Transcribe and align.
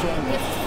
changes. 0.00 0.57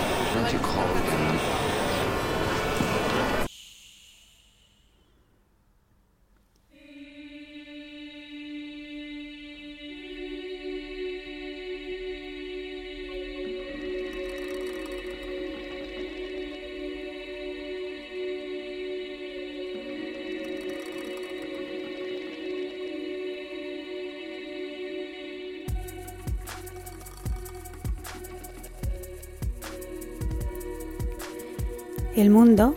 El 32.16 32.30
mundo 32.30 32.76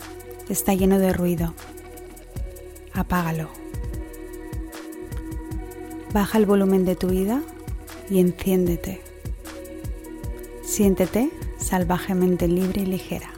está 0.48 0.74
lleno 0.74 1.00
de 1.00 1.12
ruido. 1.12 1.54
Apágalo. 2.92 3.48
Baja 6.12 6.38
el 6.38 6.46
volumen 6.46 6.84
de 6.84 6.94
tu 6.94 7.08
vida 7.08 7.42
y 8.08 8.20
enciéndete. 8.20 9.02
Siéntete 10.62 11.30
salvajemente 11.58 12.46
libre 12.46 12.82
y 12.82 12.86
ligera. 12.86 13.30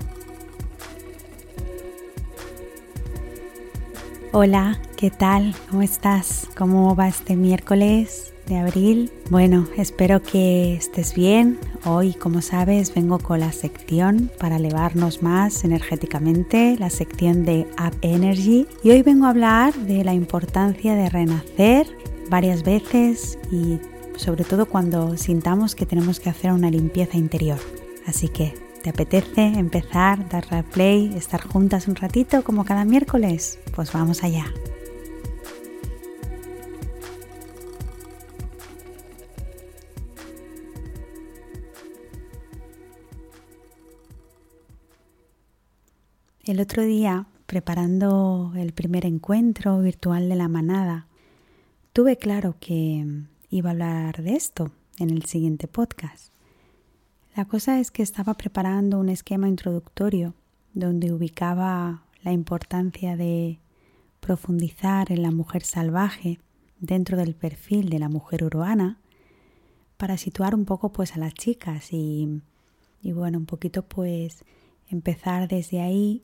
Hola, 4.32 4.78
¿qué 4.98 5.10
tal? 5.10 5.54
¿Cómo 5.70 5.80
estás? 5.80 6.46
¿Cómo 6.58 6.94
va 6.94 7.08
este 7.08 7.36
miércoles 7.36 8.34
de 8.46 8.58
abril? 8.58 9.10
Bueno, 9.30 9.66
espero 9.78 10.22
que 10.22 10.74
estés 10.74 11.14
bien. 11.14 11.58
Hoy, 11.88 12.14
como 12.14 12.42
sabes, 12.42 12.92
vengo 12.92 13.20
con 13.20 13.38
la 13.38 13.52
sección 13.52 14.28
para 14.40 14.56
elevarnos 14.56 15.22
más 15.22 15.62
energéticamente, 15.62 16.76
la 16.80 16.90
sección 16.90 17.44
de 17.44 17.68
Up 17.78 17.96
Energy. 18.02 18.66
Y 18.82 18.90
hoy 18.90 19.02
vengo 19.02 19.26
a 19.26 19.30
hablar 19.30 19.72
de 19.72 20.02
la 20.02 20.12
importancia 20.12 20.96
de 20.96 21.08
renacer 21.08 21.86
varias 22.28 22.64
veces 22.64 23.38
y 23.52 23.78
sobre 24.16 24.42
todo 24.42 24.66
cuando 24.66 25.16
sintamos 25.16 25.76
que 25.76 25.86
tenemos 25.86 26.18
que 26.18 26.28
hacer 26.28 26.50
una 26.50 26.72
limpieza 26.72 27.18
interior. 27.18 27.60
Así 28.04 28.26
que, 28.26 28.54
¿te 28.82 28.90
apetece 28.90 29.44
empezar, 29.44 30.28
darle 30.28 30.64
play, 30.64 31.14
estar 31.16 31.46
juntas 31.46 31.86
un 31.86 31.94
ratito 31.94 32.42
como 32.42 32.64
cada 32.64 32.84
miércoles? 32.84 33.60
Pues 33.76 33.92
vamos 33.92 34.24
allá. 34.24 34.46
El 46.46 46.60
otro 46.60 46.84
día, 46.84 47.26
preparando 47.46 48.52
el 48.54 48.72
primer 48.72 49.04
encuentro 49.04 49.80
virtual 49.80 50.28
de 50.28 50.36
la 50.36 50.46
manada, 50.46 51.08
tuve 51.92 52.18
claro 52.18 52.54
que 52.60 53.04
iba 53.50 53.70
a 53.70 53.72
hablar 53.72 54.22
de 54.22 54.36
esto 54.36 54.70
en 55.00 55.10
el 55.10 55.24
siguiente 55.24 55.66
podcast. 55.66 56.32
La 57.34 57.46
cosa 57.46 57.80
es 57.80 57.90
que 57.90 58.04
estaba 58.04 58.34
preparando 58.34 59.00
un 59.00 59.08
esquema 59.08 59.48
introductorio 59.48 60.34
donde 60.72 61.12
ubicaba 61.12 62.04
la 62.22 62.30
importancia 62.30 63.16
de 63.16 63.58
profundizar 64.20 65.10
en 65.10 65.22
la 65.22 65.32
mujer 65.32 65.64
salvaje 65.64 66.38
dentro 66.78 67.16
del 67.16 67.34
perfil 67.34 67.88
de 67.88 67.98
la 67.98 68.08
mujer 68.08 68.44
urbana 68.44 69.00
para 69.96 70.16
situar 70.16 70.54
un 70.54 70.64
poco 70.64 70.92
pues 70.92 71.16
a 71.16 71.18
las 71.18 71.34
chicas 71.34 71.88
y, 71.90 72.40
bueno, 73.02 73.36
un 73.36 73.46
poquito 73.46 73.82
pues 73.82 74.44
empezar 74.88 75.48
desde 75.48 75.80
ahí 75.80 76.22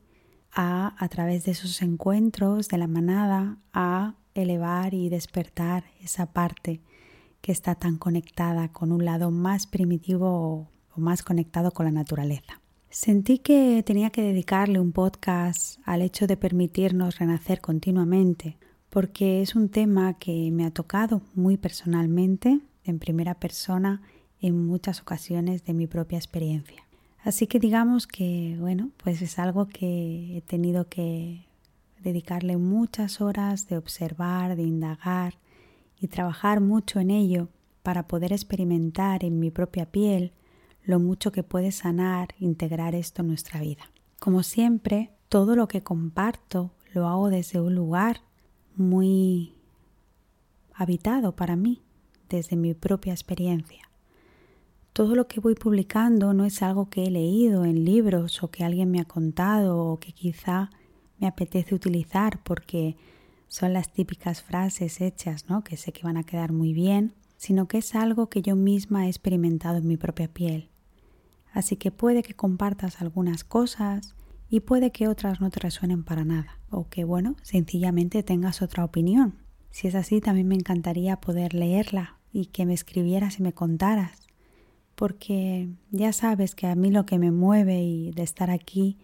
a, 0.53 1.07
través 1.09 1.45
de 1.45 1.51
esos 1.51 1.81
encuentros 1.81 2.67
de 2.67 2.77
la 2.77 2.87
manada, 2.87 3.57
a 3.73 4.15
elevar 4.35 4.93
y 4.93 5.09
despertar 5.09 5.85
esa 6.01 6.27
parte 6.27 6.81
que 7.41 7.51
está 7.51 7.75
tan 7.75 7.97
conectada 7.97 8.69
con 8.69 8.91
un 8.91 9.05
lado 9.05 9.31
más 9.31 9.67
primitivo 9.67 10.69
o 10.95 11.01
más 11.01 11.23
conectado 11.23 11.71
con 11.71 11.85
la 11.85 11.91
naturaleza. 11.91 12.61
Sentí 12.89 13.39
que 13.39 13.83
tenía 13.83 14.11
que 14.11 14.21
dedicarle 14.21 14.79
un 14.79 14.91
podcast 14.91 15.79
al 15.83 16.03
hecho 16.03 16.27
de 16.27 16.37
permitirnos 16.37 17.17
renacer 17.17 17.59
continuamente, 17.59 18.57
porque 18.89 19.41
es 19.41 19.55
un 19.55 19.69
tema 19.69 20.13
que 20.19 20.51
me 20.51 20.65
ha 20.65 20.71
tocado 20.71 21.21
muy 21.33 21.57
personalmente, 21.57 22.59
en 22.83 22.99
primera 22.99 23.33
persona, 23.33 24.01
en 24.39 24.67
muchas 24.67 25.01
ocasiones 25.01 25.63
de 25.65 25.73
mi 25.73 25.87
propia 25.87 26.17
experiencia. 26.17 26.83
Así 27.23 27.47
que 27.47 27.59
digamos 27.59 28.05
que, 28.05 28.57
bueno, 28.59 28.91
pues 29.01 29.21
es 29.21 29.39
algo 29.39 29.67
que 29.67 30.37
he 30.37 30.41
tenido 30.41 30.89
que 30.89 31.47
dedicarle 32.01 32.57
muchas 32.57 33.21
horas 33.21 33.67
de 33.69 33.77
observar, 33.77 34.57
de 34.57 34.63
indagar 34.63 35.35
y 35.97 36.09
trabajar 36.09 36.59
mucho 36.59 36.99
en 36.99 37.11
ello 37.11 37.47
para 37.81 38.07
poder 38.07 38.33
experimentar 38.33 39.23
en 39.23 39.39
mi 39.39 39.51
propia 39.51 39.89
piel 39.89 40.33
lo 40.83 40.99
mucho 40.99 41.31
que 41.31 41.43
puede 41.43 41.71
sanar, 41.71 42.35
integrar 42.39 42.93
esto 42.93 43.21
en 43.21 43.29
nuestra 43.29 43.61
vida. 43.61 43.89
Como 44.19 44.43
siempre, 44.43 45.13
todo 45.29 45.55
lo 45.55 45.69
que 45.69 45.81
comparto 45.81 46.71
lo 46.93 47.07
hago 47.07 47.29
desde 47.29 47.61
un 47.61 47.73
lugar 47.73 48.21
muy 48.75 49.55
habitado 50.73 51.37
para 51.37 51.55
mí, 51.55 51.81
desde 52.27 52.57
mi 52.57 52.73
propia 52.73 53.13
experiencia. 53.13 53.92
Todo 54.93 55.15
lo 55.15 55.27
que 55.27 55.39
voy 55.39 55.55
publicando 55.55 56.35
no 56.35 56.45
es 56.45 56.61
algo 56.61 56.87
que 56.87 57.05
he 57.05 57.09
leído 57.09 57.65
en 57.65 57.83
libros 57.83 58.43
o 58.43 58.51
que 58.51 58.63
alguien 58.63 58.91
me 58.91 59.01
ha 59.01 59.05
contado 59.05 59.79
o 59.79 59.99
que 59.99 60.11
quizá 60.11 60.69
me 61.17 61.25
apetece 61.25 61.73
utilizar 61.73 62.43
porque 62.43 62.95
son 63.47 63.73
las 63.73 63.91
típicas 63.91 64.43
frases 64.43 65.01
hechas, 65.01 65.49
¿no? 65.49 65.63
que 65.63 65.77
sé 65.77 65.93
que 65.93 66.03
van 66.03 66.17
a 66.17 66.23
quedar 66.23 66.51
muy 66.51 66.73
bien, 66.73 67.15
sino 67.37 67.67
que 67.67 67.79
es 67.79 67.95
algo 67.95 68.29
que 68.29 68.43
yo 68.43 68.55
misma 68.55 69.07
he 69.07 69.09
experimentado 69.09 69.77
en 69.77 69.87
mi 69.87 69.97
propia 69.97 70.27
piel. 70.27 70.69
Así 71.53 71.75
que 71.75 71.89
puede 71.89 72.21
que 72.21 72.35
compartas 72.35 73.01
algunas 73.01 73.43
cosas 73.43 74.13
y 74.47 74.59
puede 74.59 74.91
que 74.91 75.07
otras 75.07 75.41
no 75.41 75.49
te 75.49 75.59
resuenen 75.59 76.03
para 76.03 76.23
nada 76.23 76.59
o 76.69 76.87
que, 76.87 77.03
bueno, 77.03 77.35
sencillamente 77.41 78.21
tengas 78.21 78.61
otra 78.61 78.85
opinión. 78.85 79.39
Si 79.71 79.87
es 79.87 79.95
así, 79.95 80.21
también 80.21 80.47
me 80.47 80.55
encantaría 80.55 81.19
poder 81.19 81.55
leerla 81.55 82.19
y 82.31 82.47
que 82.47 82.67
me 82.67 82.75
escribieras 82.75 83.39
y 83.39 83.43
me 83.43 83.53
contaras 83.53 84.22
porque 84.95 85.69
ya 85.91 86.13
sabes 86.13 86.55
que 86.55 86.67
a 86.67 86.75
mí 86.75 86.91
lo 86.91 87.05
que 87.05 87.19
me 87.19 87.31
mueve 87.31 87.81
y 87.81 88.11
de 88.11 88.23
estar 88.23 88.49
aquí 88.49 88.97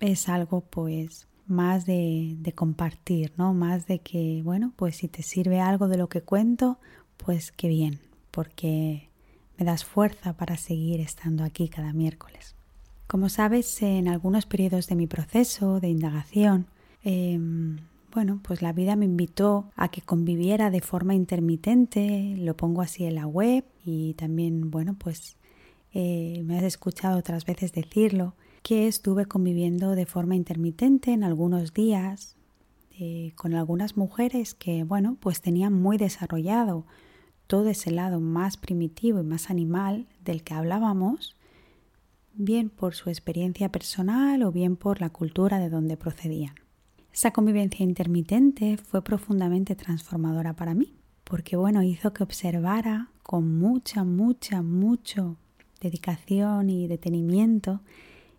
es 0.00 0.28
algo 0.28 0.62
pues 0.62 1.28
más 1.46 1.84
de, 1.86 2.36
de, 2.38 2.52
compartir, 2.52 3.32
¿no? 3.36 3.54
Más 3.54 3.86
de 3.86 3.98
que, 3.98 4.40
bueno, 4.44 4.72
pues 4.76 4.96
si 4.96 5.08
te 5.08 5.22
sirve 5.22 5.60
algo 5.60 5.88
de 5.88 5.98
lo 5.98 6.08
que 6.08 6.22
cuento, 6.22 6.78
pues 7.16 7.50
qué 7.50 7.68
bien, 7.68 8.00
porque 8.30 9.10
me 9.58 9.64
das 9.64 9.84
fuerza 9.84 10.34
para 10.34 10.56
seguir 10.56 11.00
estando 11.00 11.44
aquí 11.44 11.68
cada 11.68 11.92
miércoles. 11.92 12.54
Como 13.06 13.28
sabes, 13.28 13.82
en 13.82 14.06
algunos 14.06 14.46
periodos 14.46 14.86
de 14.86 14.94
mi 14.94 15.08
proceso 15.08 15.80
de 15.80 15.88
indagación, 15.88 16.66
eh, 17.02 17.38
bueno, 18.12 18.40
pues 18.42 18.62
la 18.62 18.72
vida 18.72 18.96
me 18.96 19.04
invitó 19.04 19.70
a 19.76 19.88
que 19.88 20.02
conviviera 20.02 20.70
de 20.70 20.80
forma 20.80 21.14
intermitente, 21.14 22.34
lo 22.38 22.56
pongo 22.56 22.82
así 22.82 23.04
en 23.04 23.14
la 23.14 23.26
web 23.26 23.64
y 23.84 24.14
también, 24.14 24.70
bueno, 24.70 24.96
pues 24.98 25.36
eh, 25.92 26.42
me 26.44 26.58
has 26.58 26.64
escuchado 26.64 27.18
otras 27.18 27.44
veces 27.44 27.72
decirlo, 27.72 28.34
que 28.62 28.88
estuve 28.88 29.26
conviviendo 29.26 29.94
de 29.94 30.06
forma 30.06 30.36
intermitente 30.36 31.12
en 31.12 31.24
algunos 31.24 31.72
días 31.72 32.36
eh, 32.98 33.32
con 33.36 33.54
algunas 33.54 33.96
mujeres 33.96 34.54
que, 34.54 34.84
bueno, 34.84 35.16
pues 35.20 35.40
tenían 35.40 35.72
muy 35.72 35.96
desarrollado 35.96 36.84
todo 37.46 37.68
ese 37.70 37.90
lado 37.90 38.20
más 38.20 38.56
primitivo 38.56 39.20
y 39.20 39.24
más 39.24 39.50
animal 39.50 40.06
del 40.22 40.44
que 40.44 40.54
hablábamos, 40.54 41.36
bien 42.34 42.70
por 42.70 42.94
su 42.94 43.08
experiencia 43.08 43.70
personal 43.70 44.42
o 44.42 44.52
bien 44.52 44.76
por 44.76 45.00
la 45.00 45.10
cultura 45.10 45.58
de 45.58 45.70
donde 45.70 45.96
procedían. 45.96 46.54
Esa 47.12 47.32
convivencia 47.32 47.82
intermitente 47.84 48.76
fue 48.76 49.02
profundamente 49.02 49.74
transformadora 49.74 50.54
para 50.54 50.74
mí, 50.74 50.94
porque 51.24 51.56
bueno, 51.56 51.82
hizo 51.82 52.12
que 52.12 52.22
observara 52.22 53.10
con 53.24 53.58
mucha, 53.58 54.04
mucha, 54.04 54.62
mucho 54.62 55.36
dedicación 55.80 56.70
y 56.70 56.86
detenimiento 56.86 57.80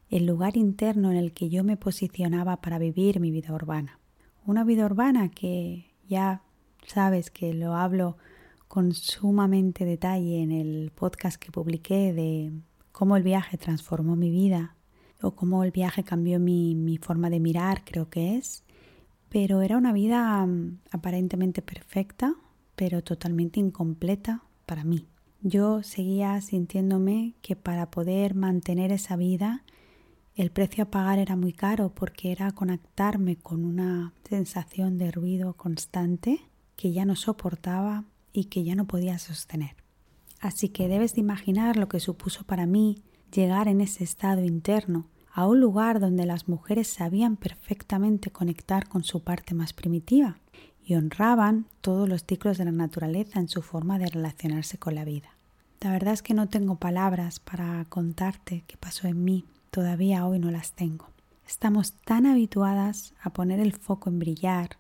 el 0.10 0.26
lugar 0.26 0.56
interno 0.56 1.12
en 1.12 1.18
el 1.18 1.34
que 1.34 1.50
yo 1.50 1.64
me 1.64 1.78
posicionaba 1.78 2.62
para 2.62 2.80
vivir 2.80 3.20
mi 3.20 3.32
vida 3.32 3.54
urbana. 3.54 4.00
Una 4.46 4.64
vida 4.64 4.86
urbana 4.86 5.30
que 5.30 5.86
ya 6.08 6.42
sabes 6.86 7.30
que 7.30 7.54
lo 7.54 7.76
hablo 7.76 8.18
con 8.68 8.94
sumamente 8.94 9.84
detalle 9.84 10.42
en 10.42 10.52
el 10.52 10.92
podcast 10.96 11.38
que 11.38 11.52
publiqué 11.52 12.14
de 12.14 12.52
cómo 12.94 13.18
el 13.18 13.24
viaje 13.24 13.58
transformó 13.58 14.16
mi 14.16 14.30
vida 14.30 14.76
o 15.22 15.32
cómo 15.32 15.64
el 15.64 15.72
viaje 15.72 16.04
cambió 16.04 16.40
mi, 16.40 16.76
mi 16.76 16.98
forma 16.98 17.30
de 17.30 17.40
mirar, 17.40 17.84
creo 17.84 18.10
que 18.10 18.38
es. 18.38 18.64
Pero 19.30 19.62
era 19.62 19.78
una 19.78 19.94
vida 19.94 20.46
mm, 20.46 20.80
aparentemente 20.92 21.62
perfecta, 21.62 22.36
pero 22.76 23.02
totalmente 23.04 23.60
incompleta 23.60 24.44
para 24.66 24.84
mí. 24.84 25.06
Yo 25.42 25.82
seguía 25.84 26.40
sintiéndome 26.42 27.34
que 27.42 27.56
para 27.56 27.90
poder 27.90 28.36
mantener 28.36 28.92
esa 28.92 29.16
vida 29.16 29.64
el 30.36 30.50
precio 30.50 30.86
a 30.86 30.92
pagar 30.92 31.20
era 31.20 31.36
muy 31.36 31.52
caro 31.52 31.90
porque 31.94 32.32
era 32.32 32.52
conectarme 32.52 33.36
con 33.36 33.66
una 33.66 34.14
sensación 34.28 34.98
de 34.98 35.12
ruido 35.12 35.54
constante 35.54 36.40
que 36.76 36.94
ya 36.94 37.06
no 37.06 37.16
soportaba 37.16 38.06
y 38.34 38.46
que 38.46 38.64
ya 38.64 38.76
no 38.76 38.86
podía 38.86 39.20
sostener. 39.20 39.76
Así 40.40 40.70
que 40.70 40.88
debes 40.88 41.16
de 41.16 41.22
imaginar 41.22 41.76
lo 41.76 41.88
que 41.90 42.00
supuso 42.00 42.44
para 42.44 42.66
mí 42.66 43.04
llegar 43.32 43.68
en 43.68 43.82
ese 43.82 44.04
estado 44.04 44.44
interno 44.44 45.08
a 45.34 45.48
un 45.48 45.60
lugar 45.60 46.00
donde 46.00 46.26
las 46.26 46.48
mujeres 46.48 46.88
sabían 46.88 47.38
perfectamente 47.38 48.32
conectar 48.32 48.88
con 48.88 49.04
su 49.04 49.24
parte 49.24 49.54
más 49.54 49.74
primitiva 49.74 50.38
y 50.84 50.96
honraban 50.96 51.66
todos 51.82 52.10
los 52.10 52.26
ciclos 52.26 52.58
de 52.58 52.66
la 52.66 52.72
naturaleza 52.72 53.40
en 53.40 53.48
su 53.48 53.62
forma 53.62 53.98
de 53.98 54.08
relacionarse 54.08 54.78
con 54.78 54.96
la 54.96 55.06
vida. 55.06 55.30
La 55.80 55.92
verdad 55.92 56.14
es 56.14 56.22
que 56.22 56.34
no 56.34 56.50
tengo 56.50 56.76
palabras 56.76 57.40
para 57.40 57.86
contarte 57.86 58.64
qué 58.68 58.78
pasó 58.78 59.08
en 59.08 59.24
mí, 59.24 59.46
todavía 59.72 60.26
hoy 60.26 60.40
no 60.40 60.52
las 60.52 60.74
tengo. 60.74 61.08
Estamos 61.48 61.94
tan 62.06 62.26
habituadas 62.26 63.14
a 63.22 63.32
poner 63.32 63.60
el 63.60 63.74
foco 63.74 64.10
en 64.10 64.20
brillar 64.20 64.78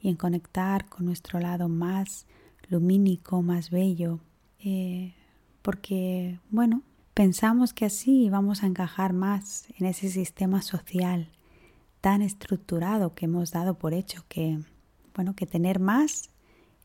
y 0.00 0.08
en 0.08 0.16
conectar 0.16 0.86
con 0.86 1.06
nuestro 1.06 1.40
lado 1.40 1.68
más 1.68 2.26
lumínico, 2.68 3.42
más 3.42 3.70
bello, 3.70 4.20
eh, 4.60 5.14
porque, 5.62 6.38
bueno, 6.50 6.82
pensamos 7.14 7.72
que 7.72 7.84
así 7.84 8.30
vamos 8.30 8.62
a 8.62 8.66
encajar 8.66 9.12
más 9.12 9.66
en 9.78 9.86
ese 9.86 10.08
sistema 10.08 10.62
social 10.62 11.30
tan 12.00 12.22
estructurado 12.22 13.14
que 13.14 13.26
hemos 13.26 13.50
dado 13.50 13.74
por 13.74 13.92
hecho 13.92 14.24
que 14.28 14.58
bueno, 15.14 15.34
que 15.34 15.46
tener 15.46 15.80
más 15.80 16.30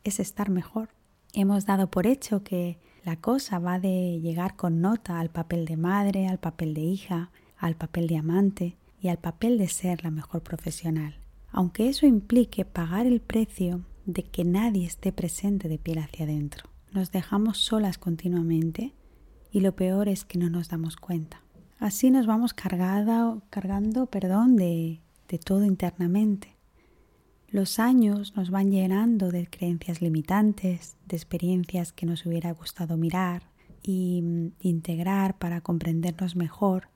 es 0.03 0.19
estar 0.19 0.49
mejor. 0.49 0.89
Hemos 1.33 1.65
dado 1.65 1.89
por 1.89 2.07
hecho 2.07 2.43
que 2.43 2.79
la 3.03 3.17
cosa 3.17 3.59
va 3.59 3.79
de 3.79 4.19
llegar 4.21 4.55
con 4.55 4.81
nota 4.81 5.19
al 5.19 5.29
papel 5.29 5.65
de 5.65 5.77
madre, 5.77 6.27
al 6.27 6.39
papel 6.39 6.73
de 6.73 6.81
hija, 6.81 7.31
al 7.57 7.75
papel 7.75 8.07
de 8.07 8.17
amante 8.17 8.77
y 8.99 9.09
al 9.09 9.17
papel 9.17 9.57
de 9.57 9.67
ser 9.67 10.03
la 10.03 10.11
mejor 10.11 10.41
profesional, 10.41 11.15
aunque 11.51 11.87
eso 11.87 12.05
implique 12.05 12.65
pagar 12.65 13.05
el 13.05 13.21
precio 13.21 13.81
de 14.05 14.23
que 14.23 14.43
nadie 14.43 14.85
esté 14.85 15.11
presente 15.11 15.67
de 15.67 15.77
piel 15.77 15.99
hacia 15.99 16.25
adentro. 16.25 16.69
Nos 16.91 17.11
dejamos 17.11 17.59
solas 17.59 17.97
continuamente 17.97 18.93
y 19.55 19.61
lo 19.61 19.73
peor 19.73 20.09
es 20.09 20.25
que 20.25 20.37
no 20.37 20.49
nos 20.49 20.67
damos 20.67 20.97
cuenta. 20.97 21.41
Así 21.79 22.11
nos 22.11 22.27
vamos 22.27 22.53
cargada, 22.53 23.37
cargando 23.49 24.05
perdón, 24.07 24.57
de, 24.57 24.99
de 25.29 25.39
todo 25.39 25.63
internamente. 25.63 26.57
Los 27.47 27.79
años 27.79 28.35
nos 28.35 28.49
van 28.49 28.69
llenando 28.69 29.31
de 29.31 29.47
creencias 29.47 30.01
limitantes, 30.01 30.97
de 31.07 31.15
experiencias 31.15 31.93
que 31.93 32.05
nos 32.05 32.25
hubiera 32.25 32.51
gustado 32.51 32.97
mirar 32.97 33.43
mm, 33.87 34.47
integrar 34.59 35.37
para 35.37 35.61
comprendernos 35.61 36.35
mejor, 36.35 36.89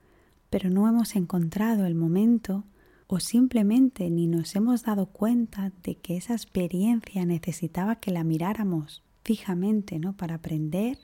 pero 0.50 0.68
no 0.68 0.86
hemos 0.86 1.16
encontrado 1.16 1.86
el 1.86 1.94
momento 1.94 2.64
o 3.06 3.20
simplemente 3.20 4.10
ni 4.10 4.26
nos 4.26 4.54
hemos 4.54 4.82
dado 4.82 5.06
cuenta 5.06 5.72
de 5.82 5.94
que 5.94 6.18
esa 6.18 6.34
experiencia 6.34 7.24
necesitaba 7.24 7.96
que 7.96 8.10
la 8.10 8.22
miráramos 8.22 9.02
fijamente, 9.24 9.98
¿no? 9.98 10.14
Para 10.14 10.34
aprender 10.34 10.98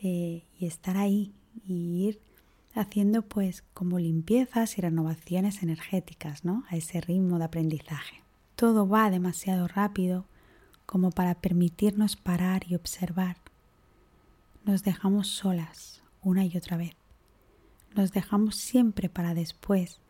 eh, 0.00 0.44
y 0.58 0.66
estar 0.66 0.96
ahí 0.96 1.32
y 1.66 2.06
ir 2.06 2.20
haciendo 2.74 3.22
pues 3.22 3.64
como 3.74 3.98
limpiezas 3.98 4.78
y 4.78 4.80
renovaciones 4.80 5.62
energéticas, 5.62 6.44
¿no? 6.44 6.64
A 6.68 6.76
ese 6.76 7.00
ritmo 7.00 7.38
de 7.38 7.44
aprendizaje. 7.44 8.22
Todo 8.54 8.88
va 8.88 9.10
demasiado 9.10 9.68
rápido 9.68 10.26
como 10.86 11.10
para 11.10 11.34
permitirnos 11.34 12.16
parar 12.16 12.62
y 12.68 12.74
observar. 12.74 13.36
Nos 14.64 14.82
dejamos 14.82 15.28
solas 15.28 16.02
una 16.22 16.44
y 16.44 16.56
otra 16.56 16.76
vez. 16.76 16.96
Nos 17.94 18.12
dejamos 18.12 18.56
siempre 18.56 19.08
para 19.08 19.34
después, 19.34 20.00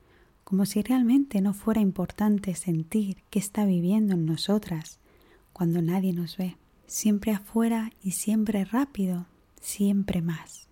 como 0.44 0.66
si 0.66 0.82
realmente 0.82 1.40
no 1.40 1.54
fuera 1.54 1.80
importante 1.80 2.54
sentir 2.54 3.22
qué 3.30 3.38
está 3.38 3.64
viviendo 3.64 4.14
en 4.14 4.26
nosotras 4.26 4.98
cuando 5.52 5.82
nadie 5.82 6.12
nos 6.12 6.36
ve. 6.36 6.56
Siempre 6.86 7.32
afuera 7.32 7.92
y 8.02 8.12
siempre 8.12 8.64
rápido, 8.64 9.26
siempre 9.60 10.22
más. 10.22 10.68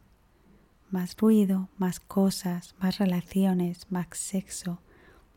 Más 0.91 1.17
ruido, 1.17 1.69
más 1.79 2.01
cosas, 2.01 2.75
más 2.79 2.99
relaciones, 2.99 3.87
más 3.91 4.07
sexo, 4.13 4.81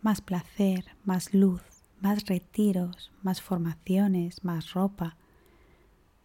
más 0.01 0.21
placer, 0.21 0.85
más 1.03 1.33
luz, 1.33 1.61
más 2.01 2.25
retiros, 2.25 3.11
más 3.21 3.41
formaciones, 3.41 4.43
más 4.43 4.73
ropa, 4.73 5.17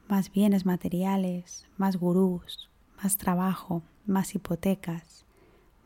más 0.09 0.31
bienes 0.31 0.67
materiales, 0.67 1.67
más 1.77 1.97
gurús, 1.97 2.71
más 3.03 3.17
trabajo, 3.17 3.83
más 4.07 4.35
hipotecas, 4.35 5.25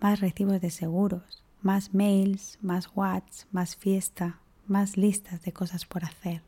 más 0.01 0.21
recibos 0.21 0.61
de 0.61 0.71
seguros, 0.71 1.45
más 1.63 1.95
mails, 1.95 2.59
más 2.61 2.91
whats, 2.95 3.47
más 3.53 3.77
fiesta, 3.77 4.41
más 4.67 4.97
listas 4.97 5.43
de 5.43 5.53
cosas 5.53 5.87
por 5.87 6.05
hacer, 6.05 6.43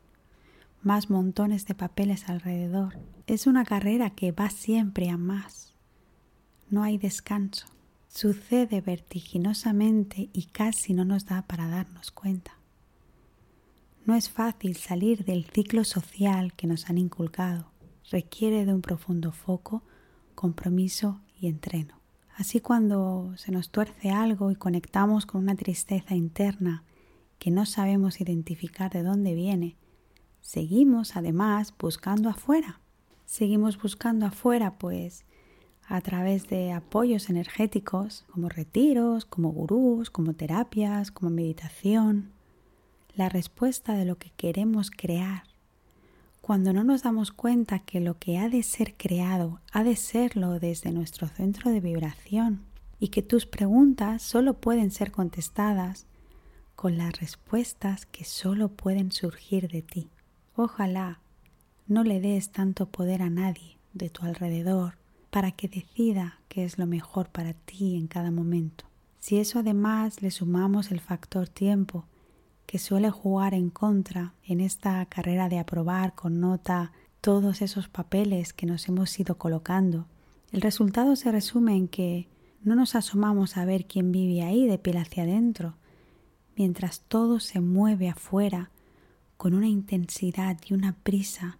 más 0.81 1.09
montones 1.09 1.65
de 1.65 1.75
papeles 1.75 2.29
alrededor. 2.29 2.97
Es 3.27 3.47
una 3.47 3.65
carrera 3.65 4.09
que 4.11 4.31
va 4.31 4.49
siempre 4.49 5.09
a 5.09 5.17
más. 5.17 5.73
No 6.69 6.83
hay 6.83 6.97
descanso. 6.97 7.67
Sucede 8.07 8.81
vertiginosamente 8.81 10.29
y 10.33 10.45
casi 10.45 10.93
no 10.93 11.05
nos 11.05 11.25
da 11.25 11.43
para 11.43 11.67
darnos 11.67 12.11
cuenta. 12.11 12.57
No 14.05 14.15
es 14.15 14.29
fácil 14.29 14.75
salir 14.75 15.23
del 15.23 15.45
ciclo 15.45 15.83
social 15.83 16.53
que 16.53 16.67
nos 16.67 16.89
han 16.89 16.97
inculcado. 16.97 17.71
Requiere 18.09 18.65
de 18.65 18.73
un 18.73 18.81
profundo 18.81 19.31
foco, 19.31 19.83
compromiso 20.33 21.21
y 21.39 21.47
entreno. 21.47 22.01
Así 22.35 22.59
cuando 22.59 23.33
se 23.37 23.51
nos 23.51 23.69
tuerce 23.69 24.09
algo 24.09 24.49
y 24.49 24.55
conectamos 24.55 25.25
con 25.25 25.41
una 25.43 25.55
tristeza 25.55 26.15
interna 26.15 26.83
que 27.37 27.51
no 27.51 27.65
sabemos 27.65 28.19
identificar 28.19 28.91
de 28.91 29.03
dónde 29.03 29.35
viene, 29.35 29.77
seguimos 30.41 31.15
además 31.15 31.73
buscando 31.79 32.29
afuera. 32.29 32.79
Seguimos 33.25 33.81
buscando 33.81 34.25
afuera 34.25 34.77
pues 34.77 35.25
a 35.87 36.01
través 36.01 36.47
de 36.49 36.71
apoyos 36.71 37.29
energéticos 37.29 38.25
como 38.31 38.49
retiros, 38.49 39.25
como 39.25 39.51
gurús, 39.51 40.09
como 40.09 40.33
terapias, 40.33 41.11
como 41.11 41.31
meditación, 41.31 42.31
la 43.15 43.29
respuesta 43.29 43.93
de 43.93 44.05
lo 44.05 44.17
que 44.17 44.31
queremos 44.31 44.91
crear. 44.91 45.43
Cuando 46.41 46.73
no 46.73 46.83
nos 46.83 47.03
damos 47.03 47.31
cuenta 47.31 47.79
que 47.79 47.99
lo 47.99 48.17
que 48.17 48.37
ha 48.37 48.49
de 48.49 48.63
ser 48.63 48.95
creado 48.95 49.59
ha 49.71 49.83
de 49.83 49.95
serlo 49.95 50.59
desde 50.59 50.91
nuestro 50.91 51.27
centro 51.27 51.71
de 51.71 51.81
vibración 51.81 52.61
y 52.99 53.09
que 53.09 53.21
tus 53.21 53.45
preguntas 53.45 54.21
solo 54.21 54.55
pueden 54.55 54.91
ser 54.91 55.11
contestadas 55.11 56.07
con 56.75 56.97
las 56.97 57.19
respuestas 57.19 58.05
que 58.05 58.23
solo 58.23 58.69
pueden 58.69 59.11
surgir 59.11 59.69
de 59.69 59.81
ti. 59.81 60.09
Ojalá 60.63 61.21
no 61.87 62.03
le 62.03 62.19
des 62.19 62.51
tanto 62.51 62.85
poder 62.85 63.23
a 63.23 63.31
nadie 63.31 63.79
de 63.93 64.11
tu 64.11 64.25
alrededor 64.25 64.93
para 65.31 65.51
que 65.51 65.67
decida 65.67 66.37
qué 66.49 66.65
es 66.65 66.77
lo 66.77 66.85
mejor 66.85 67.29
para 67.29 67.53
ti 67.53 67.95
en 67.95 68.05
cada 68.05 68.29
momento. 68.29 68.85
Si 69.17 69.39
eso 69.39 69.57
además 69.57 70.21
le 70.21 70.29
sumamos 70.29 70.91
el 70.91 70.99
factor 70.99 71.49
tiempo, 71.49 72.05
que 72.67 72.77
suele 72.77 73.09
jugar 73.09 73.55
en 73.55 73.71
contra 73.71 74.35
en 74.43 74.59
esta 74.59 75.03
carrera 75.07 75.49
de 75.49 75.57
aprobar 75.57 76.13
con 76.13 76.39
nota 76.39 76.91
todos 77.21 77.63
esos 77.63 77.87
papeles 77.89 78.53
que 78.53 78.67
nos 78.67 78.87
hemos 78.87 79.19
ido 79.19 79.39
colocando. 79.39 80.05
El 80.51 80.61
resultado 80.61 81.15
se 81.15 81.31
resume 81.31 81.75
en 81.75 81.87
que 81.87 82.27
no 82.61 82.75
nos 82.75 82.93
asomamos 82.93 83.57
a 83.57 83.65
ver 83.65 83.87
quién 83.87 84.11
vive 84.11 84.43
ahí 84.43 84.67
de 84.67 84.77
piel 84.77 84.97
hacia 84.97 85.23
adentro, 85.23 85.73
mientras 86.55 86.99
todo 86.99 87.39
se 87.39 87.61
mueve 87.61 88.09
afuera 88.09 88.69
con 89.41 89.55
una 89.55 89.67
intensidad 89.67 90.55
y 90.67 90.75
una 90.75 90.93
prisa 90.93 91.57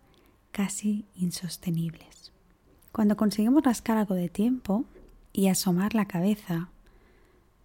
casi 0.52 1.08
insostenibles. 1.16 2.32
Cuando 2.92 3.18
conseguimos 3.18 3.64
rascar 3.64 3.98
algo 3.98 4.14
de 4.14 4.30
tiempo 4.30 4.86
y 5.34 5.48
asomar 5.48 5.96
la 5.96 6.06
cabeza 6.06 6.70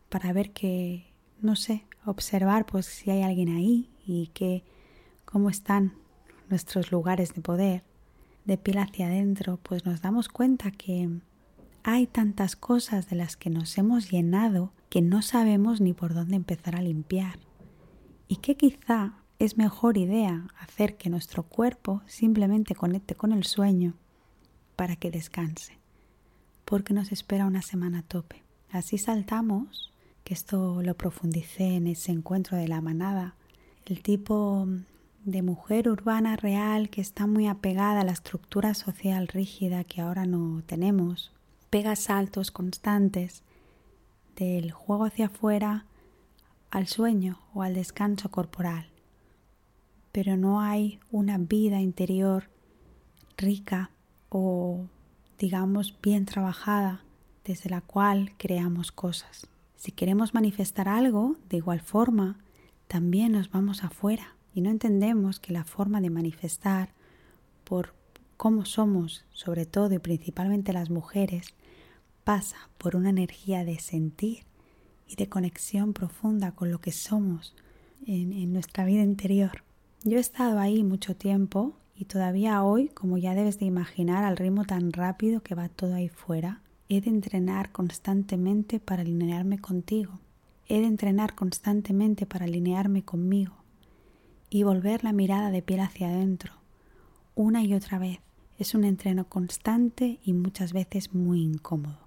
para 0.08 0.32
ver 0.32 0.52
que, 0.52 1.04
no 1.42 1.54
sé, 1.54 1.85
observar 2.06 2.64
pues 2.64 2.87
si 2.87 3.11
hay 3.11 3.20
alguien 3.25 3.50
ahí 3.50 3.90
y 4.06 4.28
que 4.28 4.64
cómo 5.26 5.50
están 5.50 5.92
nuestros 6.49 6.90
lugares 6.90 7.35
de 7.35 7.42
poder 7.42 7.85
de 8.46 8.56
piel 8.56 8.78
hacia 8.78 9.08
adentro, 9.08 9.58
pues 9.62 9.85
nos 9.85 10.00
damos 10.00 10.30
cuenta 10.30 10.70
que 10.70 11.11
hay 11.82 12.06
tantas 12.06 12.56
cosas 12.56 13.11
de 13.11 13.16
las 13.16 13.37
que 13.37 13.50
nos 13.50 13.76
hemos 13.76 14.11
llenado 14.11 14.73
que 14.88 15.02
no 15.02 15.20
sabemos 15.20 15.82
ni 15.82 15.92
por 15.92 16.14
dónde 16.14 16.37
empezar 16.37 16.75
a 16.75 16.80
limpiar 16.80 17.38
y 18.28 18.37
que 18.37 18.56
quizá 18.56 19.25
es 19.38 19.59
mejor 19.59 19.99
idea 19.99 20.49
hacer 20.59 20.97
que 20.97 21.11
nuestro 21.11 21.43
cuerpo 21.43 22.02
simplemente 22.07 22.75
conecte 22.75 23.14
con 23.14 23.33
el 23.33 23.45
sueño 23.45 23.95
para 24.76 24.97
que 24.97 25.11
descanse, 25.11 25.78
porque 26.64 26.95
nos 26.95 27.12
espera 27.12 27.47
una 27.47 27.62
semana 27.62 28.02
tope. 28.02 28.43
Así 28.71 28.99
saltamos 28.99 29.93
que 30.25 30.35
esto 30.35 30.83
lo 30.83 30.95
profundicé 30.97 31.76
en 31.76 31.87
ese 31.87 32.12
encuentro 32.12 32.57
de 32.57 32.69
la 32.69 32.81
manada, 32.81 33.35
el 33.85 34.02
tipo 34.02 34.66
de 35.25 35.43
mujer 35.43 35.88
urbana 35.88 36.37
real 36.37 36.88
que 36.88 37.00
está 37.00 37.26
muy 37.26 37.47
apegada 37.47 38.00
a 38.00 38.05
la 38.05 38.12
estructura 38.12 38.75
social 38.75 39.28
rígida 39.28 39.85
que 39.85 40.00
ahora 40.00 40.25
no 40.25 40.62
tenemos, 40.66 41.33
pega 41.69 41.95
saltos 41.95 42.50
constantes 42.50 43.43
del 44.35 44.73
juego 44.73 45.05
hacia 45.05 45.26
afuera 45.26 45.87
al 46.71 46.87
sueño 46.87 47.40
o 47.55 47.62
al 47.62 47.75
descanso 47.75 48.31
corporal. 48.31 48.95
Pero 50.16 50.38
no 50.38 50.62
hay 50.62 50.99
una 51.11 51.37
vida 51.37 51.78
interior 51.82 52.49
rica 53.37 53.90
o 54.30 54.87
digamos 55.38 55.94
bien 56.02 56.25
trabajada 56.25 57.04
desde 57.44 57.68
la 57.68 57.82
cual 57.82 58.32
creamos 58.38 58.92
cosas. 58.92 59.46
Si 59.76 59.92
queremos 59.92 60.32
manifestar 60.32 60.88
algo, 60.88 61.37
de 61.50 61.58
igual 61.58 61.80
forma, 61.80 62.38
también 62.88 63.32
nos 63.32 63.50
vamos 63.50 63.85
afuera 63.85 64.37
y 64.54 64.62
no 64.62 64.70
entendemos 64.70 65.38
que 65.38 65.52
la 65.52 65.64
forma 65.64 66.00
de 66.00 66.08
manifestar 66.08 66.94
por 67.64 67.92
cómo 68.38 68.64
somos, 68.64 69.26
sobre 69.35 69.66
todo 69.66 69.92
y 69.92 69.99
principalmente 69.99 70.73
las 70.73 70.88
mujeres, 70.88 71.49
pasa 72.25 72.56
por 72.78 72.96
una 72.96 73.11
energía 73.11 73.66
de 73.66 73.78
sentir 73.80 74.46
y 75.06 75.16
de 75.16 75.28
conexión 75.28 75.92
profunda 75.92 76.52
con 76.52 76.70
lo 76.70 76.80
que 76.80 76.92
somos 76.92 77.54
en, 78.06 78.32
en, 78.32 78.54
nuestra 78.54 78.87
vida 78.87 79.02
interior. 79.02 79.66
Yo 80.04 80.18
he 80.18 80.20
estado 80.20 80.58
ahí 80.58 80.84
mucho 80.84 81.16
tiempo 81.16 81.74
y 81.96 82.04
todavía 82.04 82.62
hoy, 82.62 82.88
como 82.88 83.18
ya 83.18 83.34
debes 83.34 83.58
de 83.58 83.66
imaginar, 83.66 84.24
al 84.24 84.36
ritmo 84.36 84.64
tan 84.64 84.92
rápido 84.92 85.42
que 85.42 85.54
va 85.54 85.68
todo 85.68 85.94
ahí 85.94 86.08
fuera, 86.08 86.60
he 86.88 87.00
de 87.00 87.10
entrenar 87.10 87.72
constantemente 87.72 88.78
para 88.78 89.02
alinearme 89.02 89.58
contigo. 89.58 90.20
He 90.68 90.80
de 90.80 90.86
entrenar 90.86 91.34
constantemente 91.34 92.26
para 92.26 92.44
alinearme 92.44 93.02
conmigo 93.02 93.54
y 94.50 94.62
volver 94.62 95.04
la 95.04 95.12
mirada 95.12 95.50
de 95.50 95.62
piel 95.62 95.80
hacia 95.80 96.08
adentro, 96.08 96.52
una 97.34 97.62
y 97.62 97.74
otra 97.74 97.98
vez. 97.98 98.20
Es 98.58 98.74
un 98.74 98.84
entreno 98.84 99.28
constante 99.28 100.18
y 100.24 100.32
muchas 100.32 100.72
veces 100.72 101.14
muy 101.14 101.42
incómodo. 101.42 101.98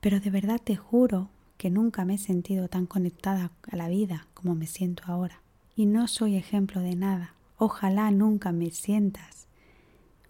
Pero 0.00 0.20
de 0.20 0.30
verdad 0.30 0.60
te 0.62 0.76
juro 0.76 1.28
que 1.56 1.70
nunca 1.70 2.04
me 2.04 2.14
he 2.14 2.18
sentido 2.18 2.68
tan 2.68 2.86
conectada 2.86 3.50
a 3.70 3.76
la 3.76 3.88
vida 3.88 4.26
como 4.32 4.54
me 4.54 4.66
siento 4.66 5.02
ahora. 5.06 5.42
Y 5.76 5.86
no 5.86 6.08
soy 6.08 6.36
ejemplo 6.36 6.80
de 6.80 6.96
nada. 6.96 7.34
Ojalá 7.58 8.10
nunca 8.10 8.52
me 8.52 8.70
sientas 8.70 9.46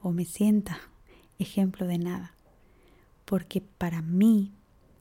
o 0.01 0.11
me 0.11 0.25
sienta 0.25 0.79
ejemplo 1.39 1.87
de 1.87 1.99
nada. 1.99 2.35
Porque 3.25 3.61
para 3.61 4.03
mí 4.03 4.53